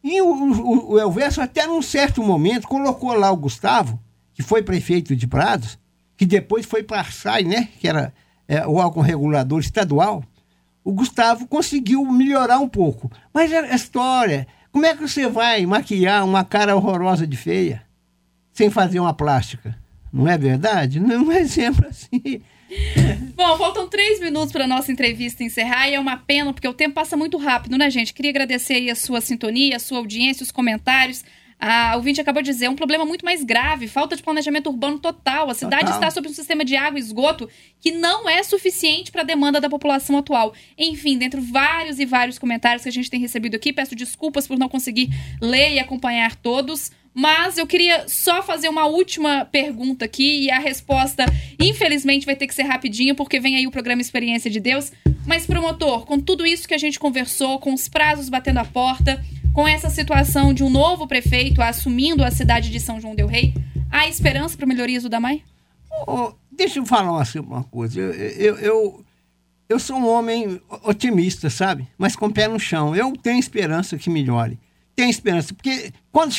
E 0.03 0.19
o, 0.19 0.27
o, 0.27 0.93
o 0.93 0.99
Elvésio, 0.99 1.43
até 1.43 1.67
num 1.67 1.81
certo 1.81 2.23
momento, 2.23 2.67
colocou 2.67 3.13
lá 3.13 3.29
o 3.29 3.37
Gustavo, 3.37 3.99
que 4.33 4.41
foi 4.41 4.63
prefeito 4.63 5.15
de 5.15 5.27
Prados, 5.27 5.77
que 6.19 6.25
depois 6.25 6.65
foi 6.65 6.83
para 6.83 6.99
a 6.99 7.05
SAI, 7.05 7.43
né? 7.43 7.69
Que 7.79 7.87
era 7.87 8.13
é, 8.45 8.67
o 8.67 8.73
órgão 8.73 9.01
regulador 9.01 9.61
estadual. 9.61 10.21
O 10.83 10.91
Gustavo 10.91 11.47
conseguiu 11.47 12.05
melhorar 12.05 12.59
um 12.59 12.67
pouco. 12.67 13.09
Mas 13.33 13.53
a 13.53 13.73
história, 13.73 14.45
como 14.69 14.85
é 14.85 14.93
que 14.93 15.01
você 15.01 15.29
vai 15.29 15.65
maquiar 15.65 16.25
uma 16.25 16.43
cara 16.43 16.75
horrorosa 16.75 17.25
de 17.25 17.37
feia 17.37 17.83
sem 18.51 18.69
fazer 18.69 18.99
uma 18.99 19.13
plástica? 19.13 19.79
Não 20.11 20.27
é 20.27 20.37
verdade? 20.37 20.99
Não 20.99 21.31
é 21.31 21.45
sempre 21.45 21.87
assim. 21.87 22.41
Bom, 23.33 23.57
faltam 23.57 23.87
três 23.87 24.19
minutos 24.19 24.51
para 24.51 24.67
nossa 24.67 24.91
entrevista 24.91 25.41
encerrar 25.41 25.87
e 25.87 25.93
é 25.93 25.99
uma 26.01 26.17
pena 26.17 26.51
porque 26.51 26.67
o 26.67 26.73
tempo 26.73 26.95
passa 26.95 27.15
muito 27.15 27.37
rápido, 27.37 27.77
né, 27.77 27.89
gente? 27.89 28.13
Queria 28.13 28.31
agradecer 28.31 28.73
aí 28.73 28.89
a 28.89 28.95
sua 28.95 29.21
sintonia, 29.21 29.77
a 29.77 29.79
sua 29.79 29.99
audiência, 29.99 30.43
os 30.43 30.51
comentários. 30.51 31.23
A 31.59 31.97
ouvinte 31.97 32.21
acabou 32.21 32.41
de 32.41 32.49
dizer, 32.49 32.65
é 32.65 32.69
um 32.69 32.75
problema 32.75 33.03
muito 33.03 33.25
mais 33.25 33.43
grave, 33.43 33.89
falta 33.89 34.15
de 34.15 34.23
planejamento 34.23 34.69
urbano 34.69 34.97
total. 34.97 35.49
A 35.49 35.53
cidade 35.53 35.83
total. 35.83 35.95
está 35.95 36.11
sob 36.11 36.29
um 36.29 36.33
sistema 36.33 36.63
de 36.63 36.77
água 36.77 36.97
e 36.97 37.01
esgoto 37.01 37.49
que 37.81 37.91
não 37.91 38.29
é 38.29 38.41
suficiente 38.43 39.11
para 39.11 39.21
a 39.21 39.25
demanda 39.25 39.59
da 39.59 39.69
população 39.69 40.17
atual. 40.17 40.53
Enfim, 40.77 41.17
dentre 41.17 41.41
vários 41.41 41.99
e 41.99 42.05
vários 42.05 42.39
comentários 42.39 42.83
que 42.83 42.89
a 42.89 42.91
gente 42.91 43.09
tem 43.09 43.19
recebido 43.19 43.55
aqui, 43.55 43.73
peço 43.73 43.93
desculpas 43.93 44.47
por 44.47 44.57
não 44.57 44.69
conseguir 44.69 45.09
ler 45.41 45.73
e 45.73 45.79
acompanhar 45.79 46.33
todos. 46.37 46.91
Mas 47.13 47.57
eu 47.57 47.67
queria 47.67 48.07
só 48.07 48.41
fazer 48.41 48.69
uma 48.69 48.85
última 48.85 49.43
pergunta 49.43 50.05
aqui 50.05 50.43
e 50.43 50.51
a 50.51 50.59
resposta, 50.59 51.25
infelizmente, 51.59 52.25
vai 52.25 52.35
ter 52.35 52.47
que 52.47 52.55
ser 52.55 52.63
rapidinho, 52.63 53.15
porque 53.15 53.39
vem 53.39 53.57
aí 53.57 53.67
o 53.67 53.71
programa 53.71 54.01
Experiência 54.01 54.49
de 54.49 54.61
Deus. 54.61 54.93
Mas, 55.27 55.45
promotor, 55.45 56.05
com 56.05 56.17
tudo 56.17 56.45
isso 56.45 56.67
que 56.67 56.73
a 56.73 56.77
gente 56.77 56.97
conversou, 56.97 57.59
com 57.59 57.73
os 57.73 57.89
prazos 57.89 58.29
batendo 58.29 58.59
a 58.59 58.65
porta, 58.65 59.21
com 59.53 59.67
essa 59.67 59.89
situação 59.89 60.53
de 60.53 60.63
um 60.63 60.69
novo 60.69 61.07
prefeito 61.07 61.61
assumindo 61.61 62.23
a 62.23 62.31
cidade 62.31 62.69
de 62.69 62.79
São 62.79 62.99
João 62.99 63.15
Del 63.15 63.27
Rei, 63.27 63.53
há 63.89 64.07
esperança 64.07 64.57
para 64.57 64.65
melhorias 64.65 65.03
do 65.03 65.09
Damai? 65.09 65.43
Oh, 66.07 66.33
deixa 66.51 66.79
eu 66.79 66.85
falar 66.85 67.21
assim, 67.21 67.39
uma 67.39 67.63
coisa. 67.63 67.99
Eu, 67.99 68.11
eu, 68.13 68.57
eu, 68.57 69.05
eu 69.67 69.79
sou 69.79 69.97
um 69.97 70.07
homem 70.07 70.61
otimista, 70.83 71.49
sabe? 71.49 71.87
Mas 71.97 72.15
com 72.15 72.27
o 72.27 72.33
pé 72.33 72.47
no 72.47 72.59
chão. 72.59 72.95
Eu 72.95 73.13
tenho 73.13 73.39
esperança 73.39 73.97
que 73.97 74.09
melhore 74.09 74.59
tem 74.99 75.09
esperança. 75.09 75.53
Porque 75.53 75.93
quando 76.11 76.33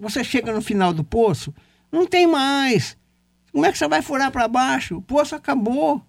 você 0.00 0.24
chega 0.24 0.52
no 0.52 0.60
final 0.60 0.92
do 0.92 1.04
poço, 1.04 1.54
não 1.92 2.04
tem 2.04 2.26
mais. 2.26 2.96
Como 3.52 3.64
é 3.64 3.70
que 3.70 3.78
você 3.78 3.86
vai 3.86 4.02
furar 4.02 4.32
para 4.32 4.48
baixo? 4.48 4.96
O 4.96 5.02
poço 5.02 5.36
acabou. 5.36 6.02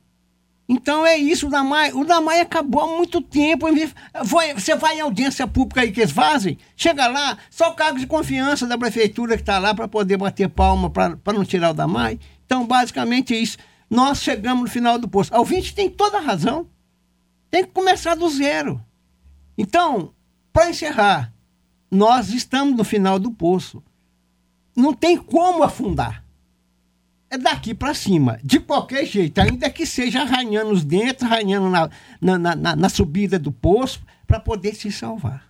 Então 0.70 1.06
é 1.06 1.18
isso, 1.18 1.48
o 1.48 1.50
Damai. 1.50 1.94
O 1.94 2.04
Damai 2.04 2.42
acabou 2.42 2.82
há 2.82 2.88
muito 2.88 3.22
tempo. 3.22 3.68
Você 4.56 4.76
vai 4.76 4.98
em 4.98 5.02
audiência 5.02 5.48
pública 5.48 5.82
aí 5.82 5.92
que 5.92 6.02
eles 6.02 6.12
fazem, 6.12 6.58
chega 6.76 7.08
lá, 7.08 7.38
só 7.50 7.70
o 7.70 7.74
cargo 7.74 7.98
de 7.98 8.06
confiança 8.06 8.68
da 8.68 8.78
prefeitura 8.78 9.36
que 9.36 9.44
está 9.44 9.60
lá 9.60 9.74
para 9.74 9.88
poder 9.88 10.18
bater 10.18 10.50
palma 10.50 10.90
para 10.90 11.34
não 11.34 11.46
tirar 11.46 11.72
o 11.72 11.74
Damai. 11.74 12.20
Então, 12.46 12.68
basicamente 12.68 13.34
é 13.34 13.38
isso. 13.38 13.58
Nós 13.90 14.22
chegamos 14.22 14.64
no 14.64 14.70
final 14.70 15.00
do 15.00 15.08
poço. 15.08 15.34
A 15.34 15.40
ouvinte 15.40 15.74
tem 15.74 15.90
toda 15.90 16.18
a 16.18 16.22
razão. 16.22 16.68
Tem 17.50 17.64
que 17.64 17.72
começar 17.72 18.16
do 18.16 18.30
zero. 18.30 18.84
Então, 19.58 20.14
para 20.52 20.70
encerrar, 20.70 21.34
nós 21.90 22.30
estamos 22.30 22.76
no 22.76 22.84
final 22.84 23.18
do 23.18 23.32
poço. 23.32 23.82
Não 24.76 24.94
tem 24.94 25.16
como 25.16 25.64
afundar. 25.64 26.27
É 27.30 27.38
daqui 27.38 27.74
para 27.74 27.94
cima, 27.94 28.40
de 28.44 28.60
qualquer 28.60 29.06
jeito, 29.06 29.40
ainda 29.40 29.70
que 29.70 29.86
seja 29.86 30.22
arranhando 30.22 30.72
os 30.72 30.84
dentes, 30.84 31.24
arranhando 31.24 31.70
na, 31.70 31.90
na, 32.22 32.56
na, 32.56 32.76
na 32.76 32.90
subida 32.90 33.38
do 33.38 33.52
poço, 33.52 34.02
para 34.26 34.40
poder 34.40 34.76
se 34.76 34.92
salvar. 34.92 35.48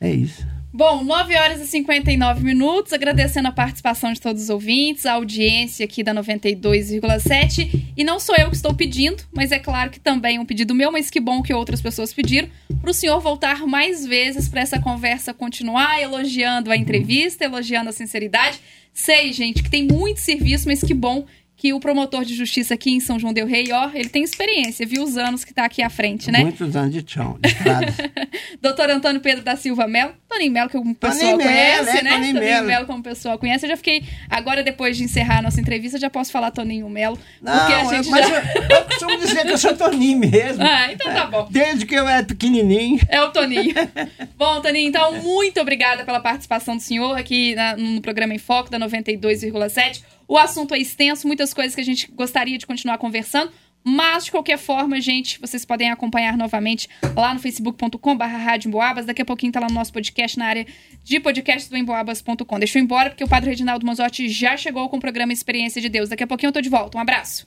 É 0.00 0.10
isso. 0.10 0.46
Bom, 0.78 1.02
9 1.02 1.34
horas 1.34 1.60
e 1.60 1.66
59 1.66 2.44
minutos, 2.44 2.92
agradecendo 2.92 3.48
a 3.48 3.50
participação 3.50 4.12
de 4.12 4.20
todos 4.20 4.44
os 4.44 4.48
ouvintes, 4.48 5.06
a 5.06 5.14
audiência 5.14 5.84
aqui 5.84 6.04
da 6.04 6.14
92,7. 6.14 7.94
E 7.96 8.04
não 8.04 8.20
sou 8.20 8.36
eu 8.36 8.48
que 8.48 8.54
estou 8.54 8.72
pedindo, 8.72 9.24
mas 9.32 9.50
é 9.50 9.58
claro 9.58 9.90
que 9.90 9.98
também 9.98 10.36
é 10.36 10.40
um 10.40 10.44
pedido 10.44 10.76
meu, 10.76 10.92
mas 10.92 11.10
que 11.10 11.18
bom 11.18 11.42
que 11.42 11.52
outras 11.52 11.82
pessoas 11.82 12.12
pediram, 12.12 12.48
para 12.80 12.92
o 12.92 12.94
senhor 12.94 13.18
voltar 13.18 13.66
mais 13.66 14.06
vezes 14.06 14.48
para 14.48 14.60
essa 14.60 14.78
conversa 14.78 15.34
continuar, 15.34 16.00
elogiando 16.00 16.70
a 16.70 16.76
entrevista, 16.76 17.44
elogiando 17.44 17.90
a 17.90 17.92
sinceridade. 17.92 18.60
Sei, 18.92 19.32
gente, 19.32 19.64
que 19.64 19.70
tem 19.70 19.82
muito 19.82 20.20
serviço, 20.20 20.68
mas 20.68 20.80
que 20.80 20.94
bom 20.94 21.26
que 21.58 21.72
o 21.72 21.80
promotor 21.80 22.24
de 22.24 22.34
justiça 22.36 22.74
aqui 22.74 22.92
em 22.92 23.00
São 23.00 23.18
João 23.18 23.32
Del 23.32 23.44
Rei, 23.44 23.72
ó, 23.72 23.90
ele 23.92 24.08
tem 24.08 24.22
experiência, 24.22 24.86
viu 24.86 25.02
os 25.02 25.16
anos 25.16 25.44
que 25.44 25.50
está 25.50 25.64
aqui 25.64 25.82
à 25.82 25.90
frente, 25.90 26.30
né? 26.30 26.38
Muitos 26.38 26.76
anos 26.76 26.94
de 26.94 27.04
chão, 27.04 27.36
de 27.40 27.52
Doutor 28.62 28.88
Antônio 28.88 29.20
Pedro 29.20 29.42
da 29.42 29.56
Silva 29.56 29.88
Melo, 29.88 30.14
Toninho 30.28 30.52
Melo, 30.52 30.70
que 30.70 30.78
o 30.78 30.94
pessoal 30.94 31.36
conhece, 31.36 31.98
é, 31.98 32.02
né? 32.02 32.10
Toninho, 32.12 32.34
Toninho 32.34 32.64
Melo, 32.64 32.86
como 32.86 33.00
o 33.00 33.02
pessoal 33.02 33.36
conhece. 33.40 33.66
Eu 33.66 33.70
já 33.70 33.76
fiquei, 33.76 34.04
agora 34.30 34.62
depois 34.62 34.96
de 34.96 35.02
encerrar 35.02 35.38
a 35.38 35.42
nossa 35.42 35.60
entrevista, 35.60 35.98
já 35.98 36.08
posso 36.08 36.30
falar 36.30 36.52
Toninho 36.52 36.88
Melo, 36.88 37.18
Não, 37.42 37.58
porque 37.58 37.72
a 37.72 37.84
gente 37.86 38.08
mas 38.08 38.28
já... 38.28 38.36
eu, 38.36 38.76
eu 38.76 38.84
costumo 38.84 39.18
dizer 39.18 39.42
que 39.44 39.52
eu 39.52 39.58
sou 39.58 39.76
Toninho 39.76 40.18
mesmo. 40.18 40.62
Ah, 40.68 40.92
então 40.92 41.12
tá 41.12 41.26
bom. 41.26 41.48
Desde 41.50 41.86
que 41.86 41.94
eu 41.94 42.06
era 42.06 42.22
pequenininho. 42.22 43.00
É 43.08 43.22
o 43.22 43.30
Toninho. 43.30 43.74
bom, 44.36 44.60
Toninho, 44.60 44.88
então, 44.88 45.20
muito 45.22 45.58
obrigada 45.60 46.04
pela 46.04 46.20
participação 46.20 46.76
do 46.76 46.82
senhor 46.82 47.16
aqui 47.16 47.54
na, 47.54 47.74
no 47.74 48.00
programa 48.02 48.34
Em 48.34 48.38
Foco 48.38 48.70
da 48.70 48.78
92,7. 48.78 50.02
O 50.28 50.36
assunto 50.36 50.74
é 50.74 50.78
extenso, 50.78 51.26
muitas 51.26 51.54
coisas 51.54 51.74
que 51.74 51.80
a 51.80 51.84
gente 51.84 52.12
gostaria 52.12 52.58
de 52.58 52.66
continuar 52.66 52.98
conversando. 52.98 53.50
Mas, 53.82 54.26
de 54.26 54.30
qualquer 54.30 54.58
forma, 54.58 55.00
gente, 55.00 55.40
vocês 55.40 55.64
podem 55.64 55.90
acompanhar 55.90 56.36
novamente 56.36 56.88
lá 57.16 57.32
no 57.32 57.40
facebook.com.br 57.40 58.24
Emboabas. 58.66 59.06
Daqui 59.06 59.22
a 59.22 59.24
pouquinho 59.24 59.50
tá 59.50 59.60
lá 59.60 59.68
no 59.68 59.74
nosso 59.74 59.92
podcast 59.92 60.38
na 60.38 60.46
área 60.46 60.66
de 61.02 61.18
podcast 61.20 61.70
do 61.70 61.76
emboabas.com. 61.76 62.58
Deixa 62.58 62.78
eu 62.78 62.82
ir 62.82 62.84
embora, 62.84 63.08
porque 63.08 63.24
o 63.24 63.28
Padre 63.28 63.50
Reginaldo 63.50 63.86
Manzotti 63.86 64.28
já 64.28 64.56
chegou 64.56 64.88
com 64.90 64.98
o 64.98 65.00
programa 65.00 65.32
Experiência 65.32 65.80
de 65.80 65.88
Deus. 65.88 66.10
Daqui 66.10 66.24
a 66.24 66.26
pouquinho 66.26 66.48
eu 66.48 66.52
tô 66.52 66.60
de 66.60 66.68
volta. 66.68 66.98
Um 66.98 67.00
abraço. 67.00 67.46